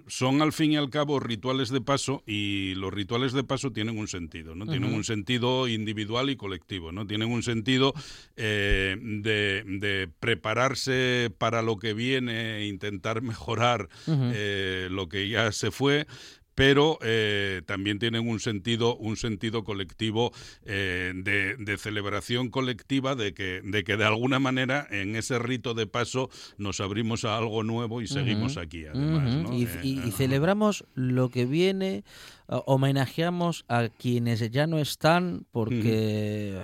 [0.08, 3.98] son al fin y al cabo rituales de paso y los rituales de paso tienen
[3.98, 4.66] un sentido, ¿no?
[4.66, 7.06] Tienen un sentido individual y colectivo, ¿no?
[7.06, 7.94] Tienen un sentido
[8.36, 15.52] eh, de, de prepararse para lo que viene e intentar mejorar eh, lo que ya
[15.52, 16.08] se fue
[16.56, 20.32] pero eh, también tienen un sentido un sentido colectivo
[20.66, 25.74] eh, de, de celebración colectiva de que de que de alguna manera en ese rito
[25.74, 30.00] de paso nos abrimos a algo nuevo y seguimos aquí además y, Eh, y- y
[30.00, 30.12] ajá.
[30.18, 32.04] celebramos lo que viene,
[32.48, 36.62] homenajeamos a quienes ya no están porque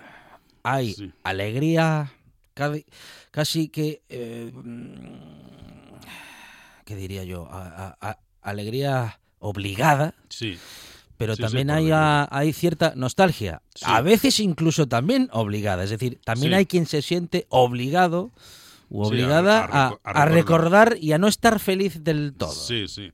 [0.64, 1.12] hay Sí.
[1.24, 2.12] alegría,
[3.32, 4.02] casi, que...
[4.10, 4.52] eh,
[6.86, 7.48] ¿Qué diría yo?
[7.52, 10.58] A- a- a- alegría obligada, sí
[11.18, 13.84] pero Sí, también hay, a- hay cierta nostalgia, Sí.
[13.86, 18.32] a veces incluso también obligada, es decir, también hay quien se siente obligado
[18.90, 20.32] u obligada a a, reco- a recordar.
[20.32, 22.54] recordar y a no estar feliz del todo.
[22.54, 23.12] Sí, sí.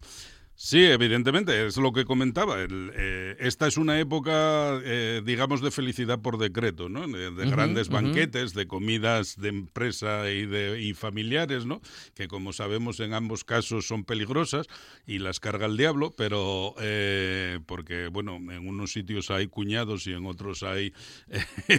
[0.58, 2.62] Sí, evidentemente, es lo que comentaba.
[2.62, 7.06] El, eh, esta es una época, eh, digamos, de felicidad por decreto, ¿no?
[7.08, 11.82] De, grandes banquetes, de comidas de empresa y, de, y familiares, ¿no?
[12.14, 14.68] Que como sabemos en ambos casos son peligrosas
[15.06, 20.14] y las carga el diablo, pero eh, porque, bueno, en unos sitios hay cuñados y
[20.14, 20.93] en otros hay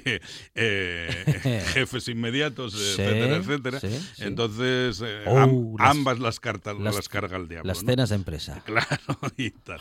[0.55, 3.81] eh, jefes inmediatos, Sí, etcétera, etcétera.
[3.81, 4.23] sí, sí.
[4.25, 7.69] Entonces, eh, Oh, am- ambas las, cartas, las- las carga el diablo.
[7.69, 7.91] Las ¿no?
[7.91, 8.63] cenas de empresa.
[8.67, 9.79] Claro, y tal.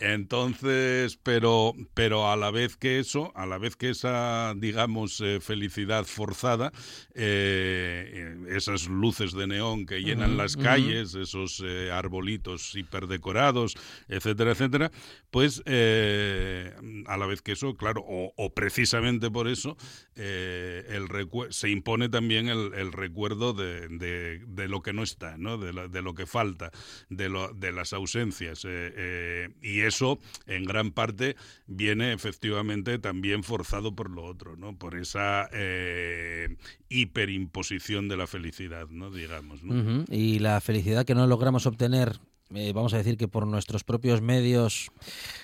[0.00, 5.38] Entonces, pero, pero a la vez que eso, a la vez que esa, digamos, eh,
[5.40, 6.72] felicidad forzada,
[7.14, 13.74] eh, esas luces de neón que llenan las calles, esos eh, arbolitos hiperdecorados,
[14.08, 14.90] etcétera, etcétera,
[15.30, 16.72] pues eh,
[17.06, 19.76] a la vez que eso, claro, o, o precisamente por eso,
[20.14, 21.08] el
[21.50, 25.58] se impone también el, el recuerdo de, de- de lo que no está, ¿no?
[25.58, 26.70] de, lo, de lo que falta,
[27.08, 28.21] de, lo, de las ausencias.
[28.22, 34.76] Eh, eh, y eso, en gran parte, viene efectivamente también forzado por lo otro, ¿no?
[34.76, 36.56] por esa eh,
[36.88, 39.10] hiperimposición de la felicidad, ¿no?
[39.10, 39.60] digamos.
[40.08, 42.18] Y la felicidad que no logramos obtener
[42.54, 44.90] eh, vamos a decir que por nuestros propios medios,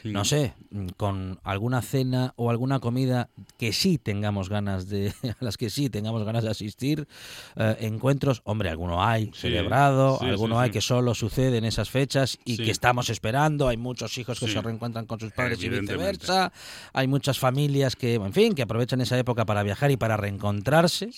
[0.05, 5.45] no sé, mm, con alguna cena o alguna comida que sí tengamos ganas de, a
[5.45, 7.09] las que sí tengamos ganas de asistir,
[7.57, 11.91] eh, encuentros, hombre, alguno hay Sí, celebrado, sí, alguno hay que solo sucede en esas
[11.91, 15.69] fechas y que estamos esperando, hay muchos hijos que se reencuentran con sus padres y
[15.69, 16.53] viceversa,
[16.93, 21.11] hay muchas familias que, en fin, que aprovechan esa época para viajar y para reencontrarse.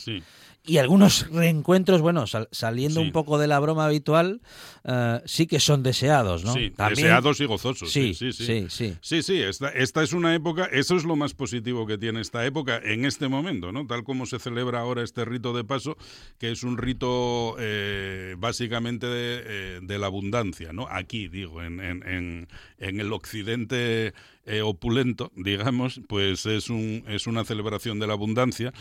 [0.62, 3.06] Y algunos reencuentros, bueno, sal- saliendo Sí.
[3.06, 4.42] un poco de la broma habitual,
[4.84, 6.52] eh, sí que son deseados, ¿no?
[6.52, 7.90] Sí, También- deseados y gozosos.
[7.90, 8.96] Sí, Sí, sí, sí, sí.
[9.00, 12.44] Sí, sí, esta, esta es una época, eso es lo más positivo que tiene esta
[12.44, 13.86] época en este momento, ¿no?
[13.86, 15.96] Tal como se celebra ahora este rito de paso,
[16.38, 20.86] que es un rito eh, básicamente de, eh, de la abundancia, ¿no?
[20.90, 22.48] Aquí, digo, en, en, en,
[22.78, 24.12] en el occidente
[24.46, 28.72] eh, opulento, digamos, pues es, un, es una celebración de la abundancia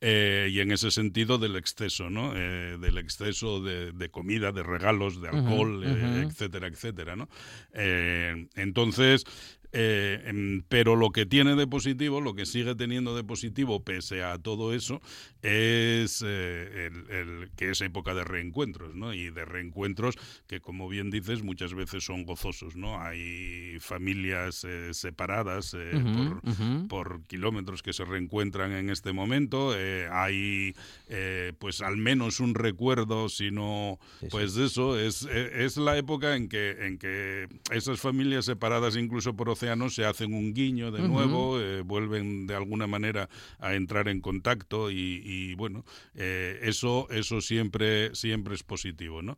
[0.00, 2.32] eh, y en ese sentido del exceso, ¿no?
[2.36, 7.28] Eh, del exceso de, de comida, de regalos, de alcohol, etcétera, etcétera, ¿no?
[7.74, 9.24] Entonces,
[9.72, 14.38] eh, pero lo que tiene de positivo, lo que sigue teniendo de positivo pese a
[14.38, 15.00] todo eso,
[15.42, 19.12] es eh, el, el- que es época de reencuentros, ¿no?
[19.14, 20.16] Y de reencuentros
[20.46, 23.00] que, como bien dices, muchas veces son gozosos, ¿no?
[23.00, 29.74] Hay familias eh, separadas eh, Ujú, por, kilómetros que se reencuentran en este momento.
[30.10, 30.74] hay,
[31.08, 34.28] eh, pues, al menos un recuerdo, si no, Sí, sí.
[34.30, 39.48] pues eso es, es la época en que, en que esas familias separadas, incluso por
[39.90, 43.28] se hacen un guiño de nuevo, eh, vuelven de alguna manera
[43.58, 45.84] a entrar en contacto y, y, bueno,
[46.14, 49.36] eh, eso, eso siempre, siempre es positivo, ¿no?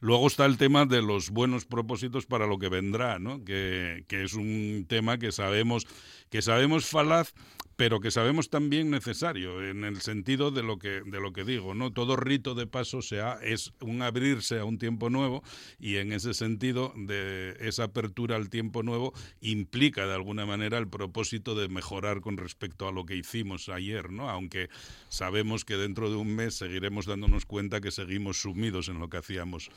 [0.00, 3.44] Luego está el tema de los buenos propósitos para lo que vendrá, ¿no?
[3.44, 5.86] Que, que es un tema que sabemos,
[6.30, 7.34] que sabemos falaz,
[7.80, 11.74] pero que sabemos también necesario, en el sentido de lo que, de lo que digo,
[11.74, 11.90] ¿no?
[11.90, 15.42] Todo rito de paso sea, es un abrirse a un tiempo nuevo,
[15.78, 20.88] y en ese sentido, de esa apertura al tiempo nuevo implica de alguna manera el
[20.88, 24.28] propósito de mejorar con respecto a lo que hicimos ayer, ¿no?
[24.28, 24.68] Aunque
[25.08, 29.16] sabemos que dentro de un mes seguiremos dándonos cuenta que seguimos sumidos en lo que
[29.16, 29.70] hacíamos,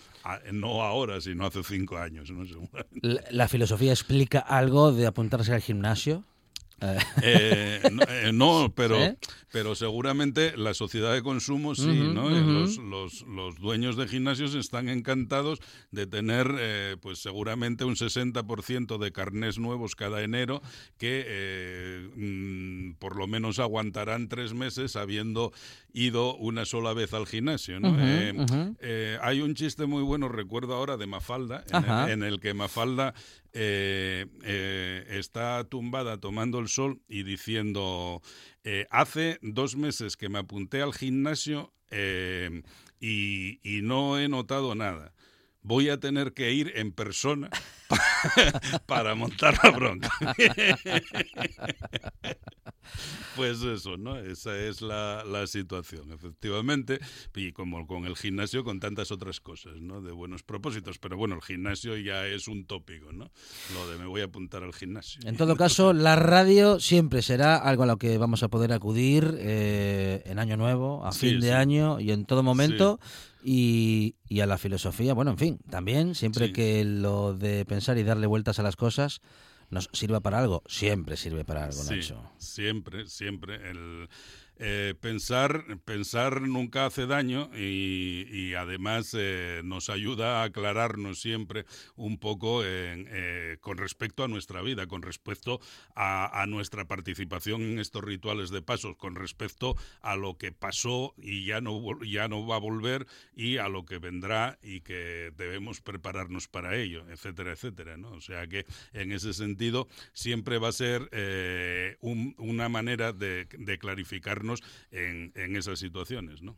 [0.51, 2.34] no ahora, sino hace cinco años,
[3.01, 6.26] la filosofía explica algo de apuntarse al gimnasio.
[7.21, 8.97] Eh, no, eh, no, pero,
[9.51, 12.30] pero seguramente la sociedad de consumo sí, ¿no?
[12.30, 15.59] Los, los, los dueños de gimnasios están encantados
[15.91, 20.61] de tener, eh, pues seguramente un 60% de carnés nuevos cada enero
[20.97, 25.53] que mm, por lo menos aguantarán tres meses habiendo
[25.93, 27.80] ido una sola vez al gimnasio,
[29.21, 32.05] hay un chiste muy bueno, recuerdo ahora, de Mafalda, en Ajá.
[32.05, 33.13] el, en el que Mafalda
[33.54, 38.22] eh, eh, está tumbada tomando el sol y diciendo,
[38.64, 42.64] eh, hace dos meses que me apunté al gimnasio eh,
[42.99, 45.14] y, y no he notado nada.
[45.64, 47.49] Voy a tener que ir en persona
[48.86, 50.11] para montar la bronca.
[53.36, 54.18] Pues eso, ¿no?
[54.20, 56.99] Esa es la, la situación, efectivamente.
[57.34, 60.01] Y como con el gimnasio, con tantas otras cosas, ¿no?
[60.01, 60.99] De buenos propósitos.
[60.99, 63.32] Pero bueno, el gimnasio ya es un tópico, ¿no?
[63.74, 65.22] Lo de me voy a apuntar al gimnasio.
[65.26, 69.34] En todo caso, la radio siempre será algo a lo que vamos a poder acudir
[69.39, 71.53] eh, en Año Nuevo, a Sí, fin de sí.
[71.53, 72.99] año y en todo momento.
[73.44, 76.54] Y, y a la filosofía, bueno, en fin, también, siempre Sí.
[76.54, 79.22] que lo de pensar y darle vueltas a las cosas
[79.70, 82.22] nos sirva para algo, siempre sirve para algo, Sí, Nacho.
[82.38, 83.56] siempre, siempre.
[83.72, 84.08] El,
[84.58, 92.20] eh, pensar, pensar nunca hace daño y, además eh, nos ayuda a aclararnos siempre un
[92.20, 95.60] poco en, eh, con respecto a nuestra vida, con respecto
[95.95, 101.45] a, nuestra participación en estos rituales de pasos, con respecto a lo que pasó y
[101.45, 105.82] ya no, ya no va a volver y a lo que vendrá y que debemos
[105.82, 107.97] prepararnos para ello, etcétera, etcétera.
[107.97, 108.12] ¿no?
[108.12, 113.47] O sea que en ese sentido siempre va a ser eh, un- una manera de,
[113.58, 113.80] de
[114.91, 116.41] en, en esas situaciones.
[116.41, 116.56] ¿no?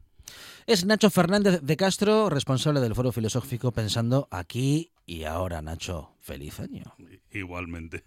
[0.65, 6.15] Es Nacho Fernández de Castro, responsable del Foro Filosófico Pensando aquí y ahora, Nacho.
[6.19, 6.95] Feliz año.
[7.31, 8.05] Igualmente.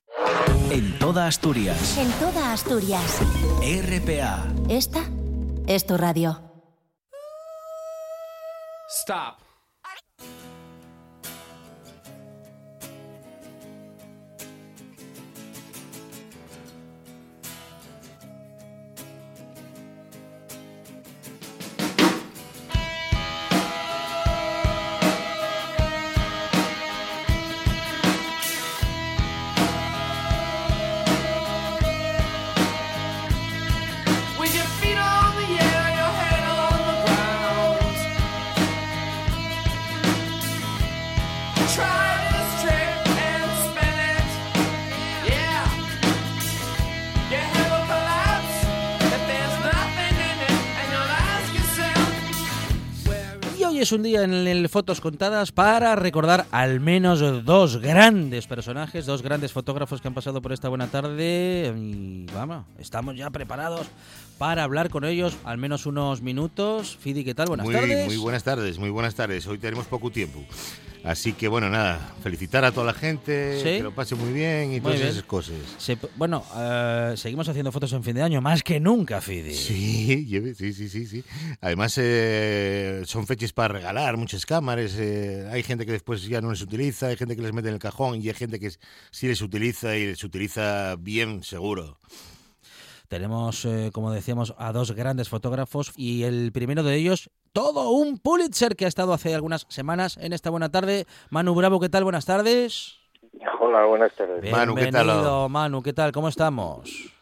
[0.71, 1.97] En toda Asturias.
[1.99, 3.21] En toda Asturias.
[3.61, 4.53] RPA.
[4.69, 5.09] Esta
[5.67, 6.43] es tu radio.
[8.89, 9.48] Stop.
[53.89, 59.23] Es un día en el Fotos Contadas para recordar al menos dos grandes personajes, dos
[59.23, 61.73] grandes fotógrafos que han pasado por esta buena tarde.
[61.75, 63.87] Y vamos, estamos ya preparados
[64.37, 66.99] para hablar con ellos al menos unos minutos.
[67.01, 67.47] Fidi, ¿qué tal?
[67.47, 68.05] Buenas muy, tardes.
[68.05, 69.47] Muy buenas tardes, muy buenas tardes.
[69.47, 70.45] Hoy tenemos poco tiempo.
[71.05, 73.65] Así que bueno, nada, felicitar a toda la gente, Sí.
[73.79, 75.09] que lo pase muy bien y Muy todas bien.
[75.11, 75.55] esas cosas.
[75.79, 79.55] Se- bueno, eh, seguimos haciendo fotos en fin de año, más que nunca, Fidi.
[79.55, 80.27] Sí,
[80.59, 81.25] sí, sí, sí, sí.
[81.61, 84.95] Además eh, son fechas para regalar muchas cámaras.
[84.99, 87.75] eh, hay gente que después ya no les utiliza, hay gente que les mete en
[87.75, 88.71] el cajón y hay gente que
[89.11, 91.99] sí les utiliza y les utiliza bien, seguro.
[93.09, 98.19] Tenemos, eh, como decíamos, a dos grandes fotógrafos y el primero de ellos, todo un
[98.19, 101.07] Pulitzer que ha estado hace algunas semanas en esta buena tarde.
[101.31, 102.05] Manu Bravo, ¿qué tal?
[102.05, 102.99] Buenas tardes.
[103.61, 104.51] Hola, buenas tardes.
[104.53, 105.07] Manu, ¿qué tal?
[105.07, 106.13] Bienvenido, Manu, ¿qué tal?
[106.13, 107.15] ¿Cómo estamos?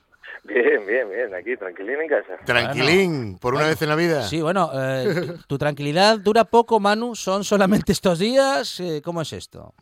[0.42, 2.44] Bien, bien, bien, aquí, tranquilín en casa.
[2.44, 4.22] Tranquilín, por una vez en la vida.
[4.22, 7.14] Sí, bueno, eh, tu tranquilidad dura poco, Manu.
[7.14, 8.80] ¿Son solamente estos días?
[8.80, 9.74] Eh, ¿Cómo es esto?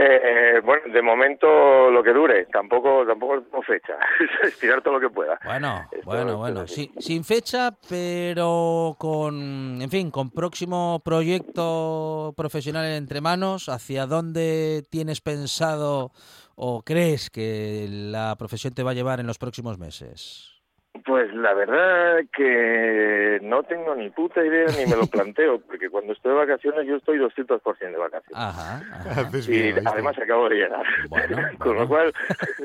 [0.00, 0.20] Eh,
[0.56, 3.94] eh, bueno, de momento lo que dure, tampoco tampoco tengo fecha,
[4.44, 5.40] estirar todo lo que pueda.
[5.44, 6.66] Bueno, Esto- bueno, bueno.
[6.68, 13.68] Sí, sin fecha, pero con, en fin, con próximo proyecto profesional entre manos.
[13.68, 16.12] ¿Hacia dónde tienes pensado
[16.54, 20.57] o crees que la profesión te va a llevar en los próximos meses?
[21.04, 26.12] Pues la verdad que no tengo ni puta idea ni me lo planteo, porque cuando
[26.12, 28.34] estoy de vacaciones yo estoy 200% de vacaciones.
[28.34, 29.20] Ajá, ajá.
[29.20, 30.84] Haces Y además acabo de llegar.
[31.08, 31.80] Bueno, Con bueno.
[31.82, 32.12] lo cual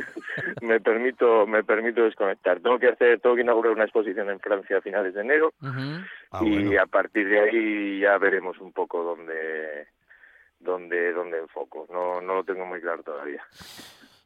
[0.61, 2.59] me permito me permito desconectar.
[2.59, 5.53] Tengo que hacer tengo que inaugurar una exposición en Francia a finales de enero.
[5.61, 6.81] Ah, y bueno.
[6.81, 9.87] a partir de ahí ya veremos un poco dónde
[10.59, 11.85] dónde dónde enfoco.
[11.91, 13.43] No no lo tengo muy claro todavía.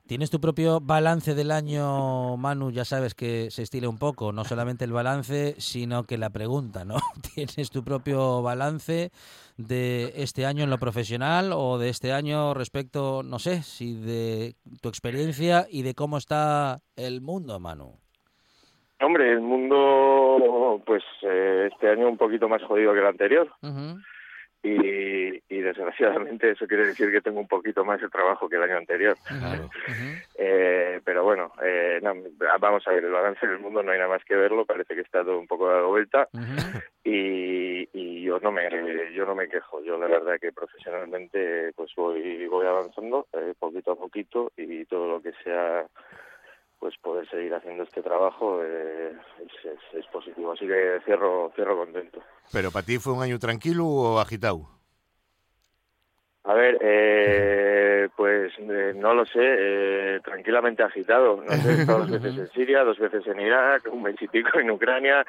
[0.07, 4.45] Tienes tu propio balance del año, Manu, ya sabes que se estila un poco, no
[4.45, 6.95] solamente el balance, sino que la pregunta, ¿no?
[7.35, 9.11] ¿Tienes tu propio balance
[9.57, 14.55] de este año en lo profesional o de este año respecto, no sé, si de
[14.81, 17.99] tu experiencia y de cómo está el mundo, Manu?
[19.01, 23.51] Hombre, el mundo pues eh, este año un poquito más jodido que el anterior.
[24.63, 28.63] Y, y desgraciadamente eso quiere decir que tengo un poquito más de trabajo que el
[28.63, 29.17] año anterior.
[29.27, 29.69] Claro.
[30.39, 32.13] Eh, pero bueno, eh, no,
[32.59, 35.01] vamos a ver, el balance del mundo no hay nada más que verlo, parece que
[35.01, 36.29] está todo un poco dado vuelta
[37.03, 38.69] y, y yo no me
[39.13, 43.93] yo no me quejo, yo la verdad que profesionalmente pues voy voy avanzando eh, poquito
[43.93, 45.87] a poquito y todo lo que sea
[46.79, 51.77] pues poder seguir haciendo este trabajo eh, es, es, es positivo, así que cierro cierro
[51.77, 52.21] contento.
[52.51, 54.69] Pero para ti fue un año tranquilo o agitado?
[56.43, 61.43] A ver, eh, pues eh, no lo sé, eh, tranquilamente agitado.
[61.43, 64.71] No sé, dos veces en Siria, dos veces en Irak, un mes y pico en
[64.71, 65.25] Ucrania,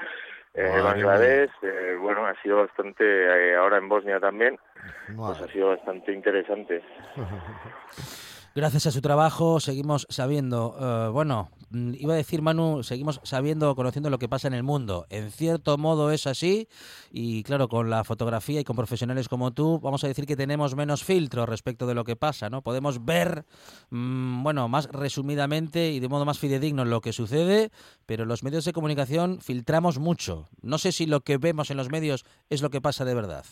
[0.54, 1.50] eh, Madre Bangladesh.
[1.62, 4.58] eh, bueno, ha sido bastante, ahora en Bosnia también,
[5.16, 6.82] pues ha sido bastante interesante.
[8.58, 13.76] Gracias a su trabajo seguimos sabiendo, eh, bueno, mm, iba a decir Manu, seguimos sabiendo,
[13.76, 15.06] conociendo lo que pasa en el mundo.
[15.10, 16.66] En cierto modo es así
[17.12, 20.74] y claro, con la fotografía y con profesionales como tú, vamos a decir que tenemos
[20.74, 22.62] menos filtro respecto de lo que pasa, ¿no?
[22.62, 23.44] Podemos ver,
[23.90, 27.70] mm, bueno, más resumidamente y de modo más fidedigno lo que sucede,
[28.06, 30.48] pero los medios de comunicación filtramos mucho.
[30.62, 33.44] No sé si lo que vemos en los medios es lo que pasa de verdad.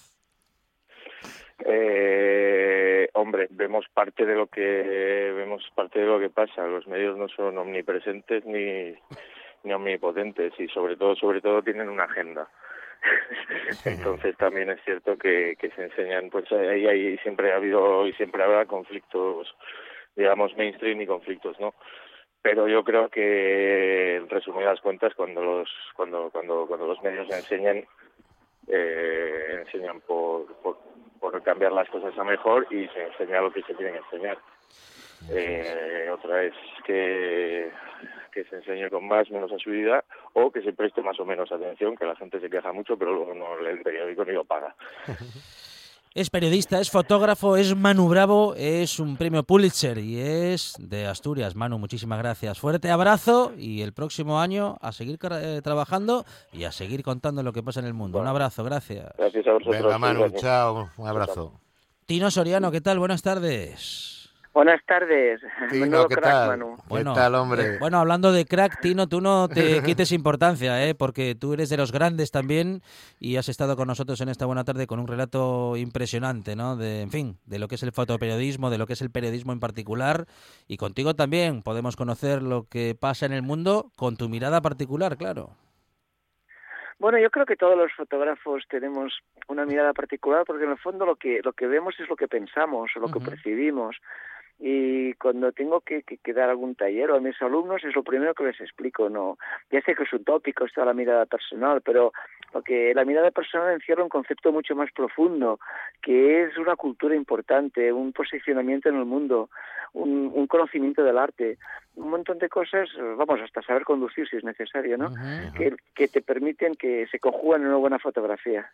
[1.64, 4.62] Eh, hombre, vemos parte de lo que
[5.34, 6.66] vemos parte de lo que pasa.
[6.66, 8.94] Los medios no son omnipresentes ni,
[9.64, 12.48] ni omnipotentes y sobre todo sobre todo tienen una agenda.
[13.84, 18.12] Entonces también es cierto que, que se enseñan, pues ahí, ahí siempre ha habido y
[18.14, 19.54] siempre habrá conflictos,
[20.14, 21.74] digamos mainstream y conflictos, ¿no?
[22.42, 27.84] Pero yo creo que en resumidas cuentas cuando los cuando cuando cuando los medios enseñan
[28.68, 30.78] eh, enseñan por, por,
[31.20, 34.38] por cambiar las cosas a mejor y se enseña lo que se tiene que enseñar.
[35.30, 36.54] Eh, otra es
[36.84, 37.70] que,
[38.32, 40.04] que se enseñe con más, menos asiduidad
[40.34, 43.12] o que se preste más o menos atención, que la gente se queja mucho pero
[43.12, 44.74] luego no lee el periódico ni lo paga.
[46.16, 51.54] Es periodista, es fotógrafo, es Manu Bravo, es un premio Pulitzer y es de Asturias.
[51.54, 52.58] Manu, muchísimas gracias.
[52.58, 57.52] Fuerte abrazo y el próximo año a seguir eh, trabajando y a seguir contando lo
[57.52, 58.18] que pasa en el mundo.
[58.18, 59.12] Un abrazo, gracias.
[59.18, 59.76] Gracias a vosotros.
[59.82, 60.40] Venga, Manu, Gracias.
[60.40, 61.60] chao, un abrazo.
[62.06, 62.98] Tino Soriano, ¿qué tal?
[62.98, 64.15] Buenas tardes.
[64.56, 65.42] Buenas tardes.
[65.70, 66.48] Tino, ¿qué crack, tal?
[66.48, 66.78] Manu.
[66.88, 67.74] ¿Qué tal, hombre?
[67.74, 70.94] eh, bueno, hablando de crack, Tino, tú no te quites importancia, ¿eh?
[70.94, 72.80] porque tú eres de los grandes también
[73.20, 76.74] y has estado con nosotros en esta buena tarde con un relato impresionante, ¿no?
[76.74, 79.52] De, en fin, de lo que es el fotoperiodismo, de lo que es el periodismo
[79.52, 80.24] en particular.
[80.66, 85.18] Y contigo también podemos conocer lo que pasa en el mundo con tu mirada particular,
[85.18, 85.50] claro.
[86.98, 89.12] Bueno, yo creo que todos los fotógrafos tenemos
[89.48, 92.26] una mirada particular porque en el fondo lo que lo que vemos es lo que
[92.26, 93.96] pensamos o lo que percibimos.
[94.58, 98.34] Y cuando tengo que, que, que dar algún taller a mis alumnos es lo primero
[98.34, 99.10] que les explico.
[99.10, 99.36] No,
[99.70, 102.12] ya sé que es utópico esto de la mirada personal, pero
[102.52, 105.60] lo la mirada personal encierra un concepto mucho más profundo,
[106.00, 109.50] que es una cultura importante, un posicionamiento en el mundo,
[109.92, 111.58] un, un conocimiento del arte,
[111.94, 115.10] un montón de cosas, vamos, hasta saber conducir si es necesario, ¿no?
[115.56, 118.70] Que, que te permiten que se conjugan en una buena fotografía.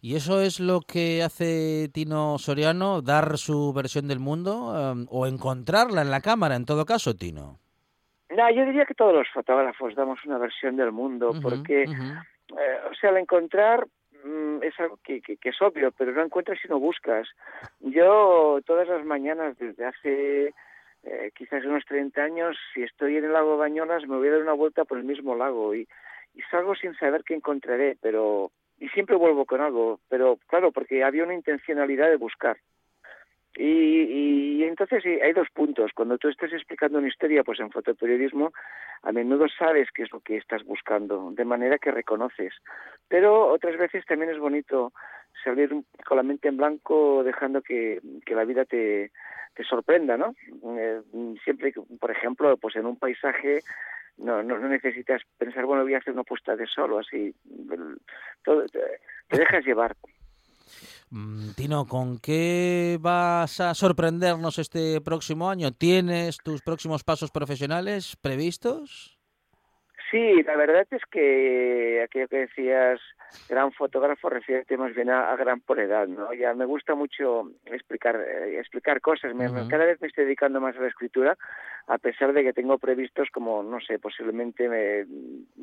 [0.00, 5.26] ¿Y eso es lo que hace Tino Soriano, dar su versión del mundo em, o
[5.26, 7.58] encontrarla en la cámara, en todo caso, Tino?
[8.30, 12.94] No, yo diría que todos los fotógrafos damos una versión del mundo, porque, eh, o
[13.00, 13.86] sea, al encontrar
[14.62, 17.28] es algo que, que- es obvio, pero no encuentras si no buscas.
[17.80, 20.54] Yo todas las mañanas desde hace
[21.02, 24.42] eh, quizás unos 30 años, si estoy en el lago Bañolas, me voy a dar
[24.42, 25.86] una vuelta por el mismo lago y,
[26.34, 31.04] y salgo sin saber qué encontraré, pero y siempre vuelvo con algo, pero claro, porque
[31.04, 32.56] había una intencionalidad de buscar.
[33.56, 35.92] Y, y entonces sí, hay dos puntos.
[35.94, 38.52] Cuando tú estás explicando una historia, pues en fotoperiodismo,
[39.02, 42.54] a menudo sabes qué es lo que estás buscando, de manera que reconoces.
[43.08, 44.92] Pero otras veces también es bonito
[45.44, 45.70] salir
[46.06, 49.12] con la mente en blanco, dejando que, la vida te,
[49.68, 50.34] sorprenda, ¿no?
[50.78, 51.00] Eh,
[51.44, 53.60] siempre, por ejemplo, pues en un paisaje
[54.16, 57.34] no, no, necesitas pensar, bueno, voy a hacer una puesta de sol o así.
[58.44, 59.94] Te dejas llevar.
[61.14, 65.70] Mm, Tino, ¿con qué vas a sorprendernos este próximo año?
[65.72, 69.13] ¿Tienes tus próximos pasos profesionales previstos?
[70.14, 73.00] Sí, la verdad es que aquello que decías,
[73.48, 76.32] gran fotógrafo, refiere más bien a, a gran por edad, ¿no?
[76.32, 79.34] Ya me gusta mucho explicar eh, explicar cosas.
[79.34, 79.68] Me- me- Ujú.
[79.70, 81.36] cada vez me estoy dedicando más a la escritura,
[81.88, 85.04] a pesar de que tengo previstos como, no sé, posiblemente eh,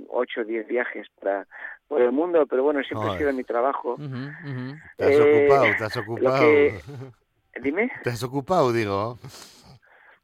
[0.10, 1.48] ocho o diez viajes para
[1.88, 3.94] por el mundo, pero bueno, siempre ha sido mi trabajo.
[3.94, 4.76] Ujú.
[4.98, 6.40] Te has Eh, ocupado, te has ocupado.
[6.42, 7.90] que- Dime.
[8.04, 9.18] Te has ocupado, digo.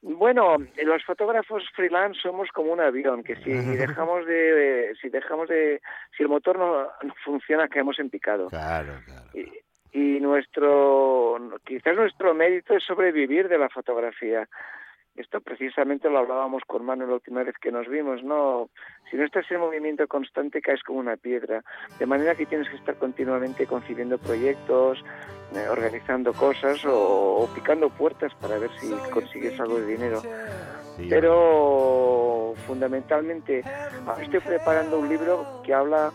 [0.01, 5.81] Bueno, los fotógrafos freelance somos como un avión que si dejamos de si dejamos de
[6.15, 8.49] si el motor no, no funciona caemos en picado.
[8.49, 9.27] Claro, claro.
[9.33, 9.51] Y,
[9.91, 14.47] y nuestro quizás nuestro mérito es sobrevivir de la fotografía.
[15.17, 18.69] Esto precisamente lo hablábamos con Manu la última vez que nos vimos, ¿no?
[19.09, 21.63] Si no estás en movimiento constante caes como una piedra,
[21.97, 25.03] de manera que tienes que estar continuamente concibiendo proyectos,
[25.55, 30.21] eh, organizando cosas o, o picando puertas para ver si consigues algo de dinero.
[31.09, 33.63] Pero fundamentalmente
[34.21, 36.11] estoy preparando un libro que habla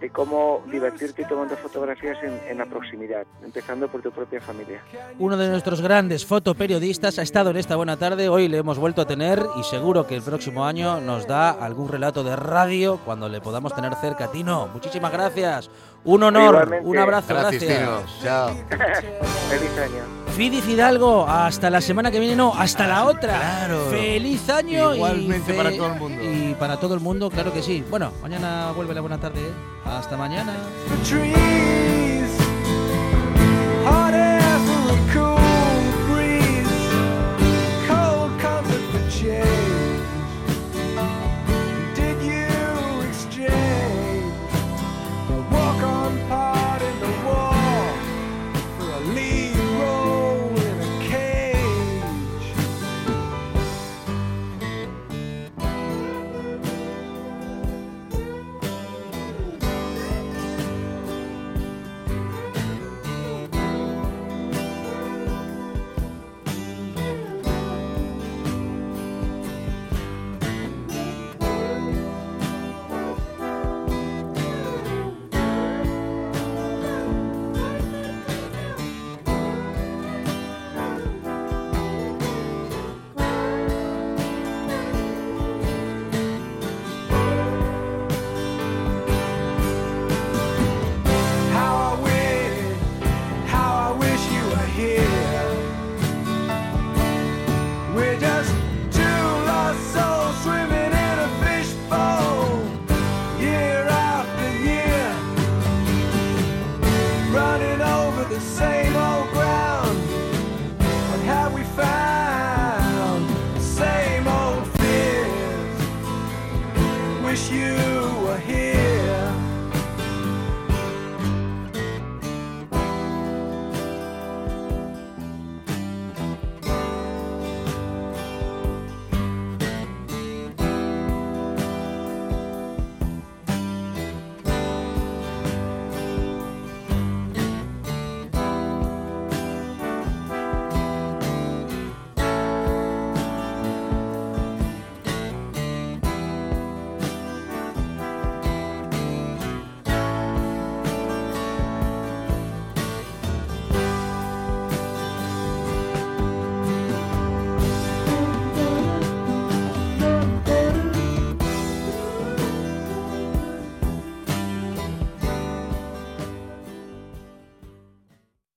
[0.00, 4.80] de cómo divertirte tomando fotografías en, en la proximidad, empezando por tu propia familia.
[5.18, 9.02] Uno de nuestros grandes fotoperiodistas ha estado en esta buena tarde, hoy le hemos vuelto
[9.02, 13.28] a tener y seguro que el próximo año nos da algún relato de radio cuando
[13.28, 14.30] le podamos tener cerca.
[14.30, 15.70] Tino, muchísimas gracias.
[16.04, 16.88] Un honor, Igualmente.
[16.88, 17.80] un abrazo, Gracias, gracias.
[17.80, 18.22] Tino.
[18.22, 18.48] Chao.
[19.48, 20.25] Feliz año.
[20.36, 23.68] Fidi Fidalgo, hasta la semana que viene, no, hasta la ah, otra.
[23.88, 24.94] Feliz año.
[24.94, 26.22] Igualmente y para todo el mundo.
[26.22, 27.82] Y para todo el mundo, claro que sí.
[27.88, 29.40] Bueno, mañana vuelve la buena tarde.
[29.40, 29.52] ¿eh?
[29.86, 30.52] Hasta mañana.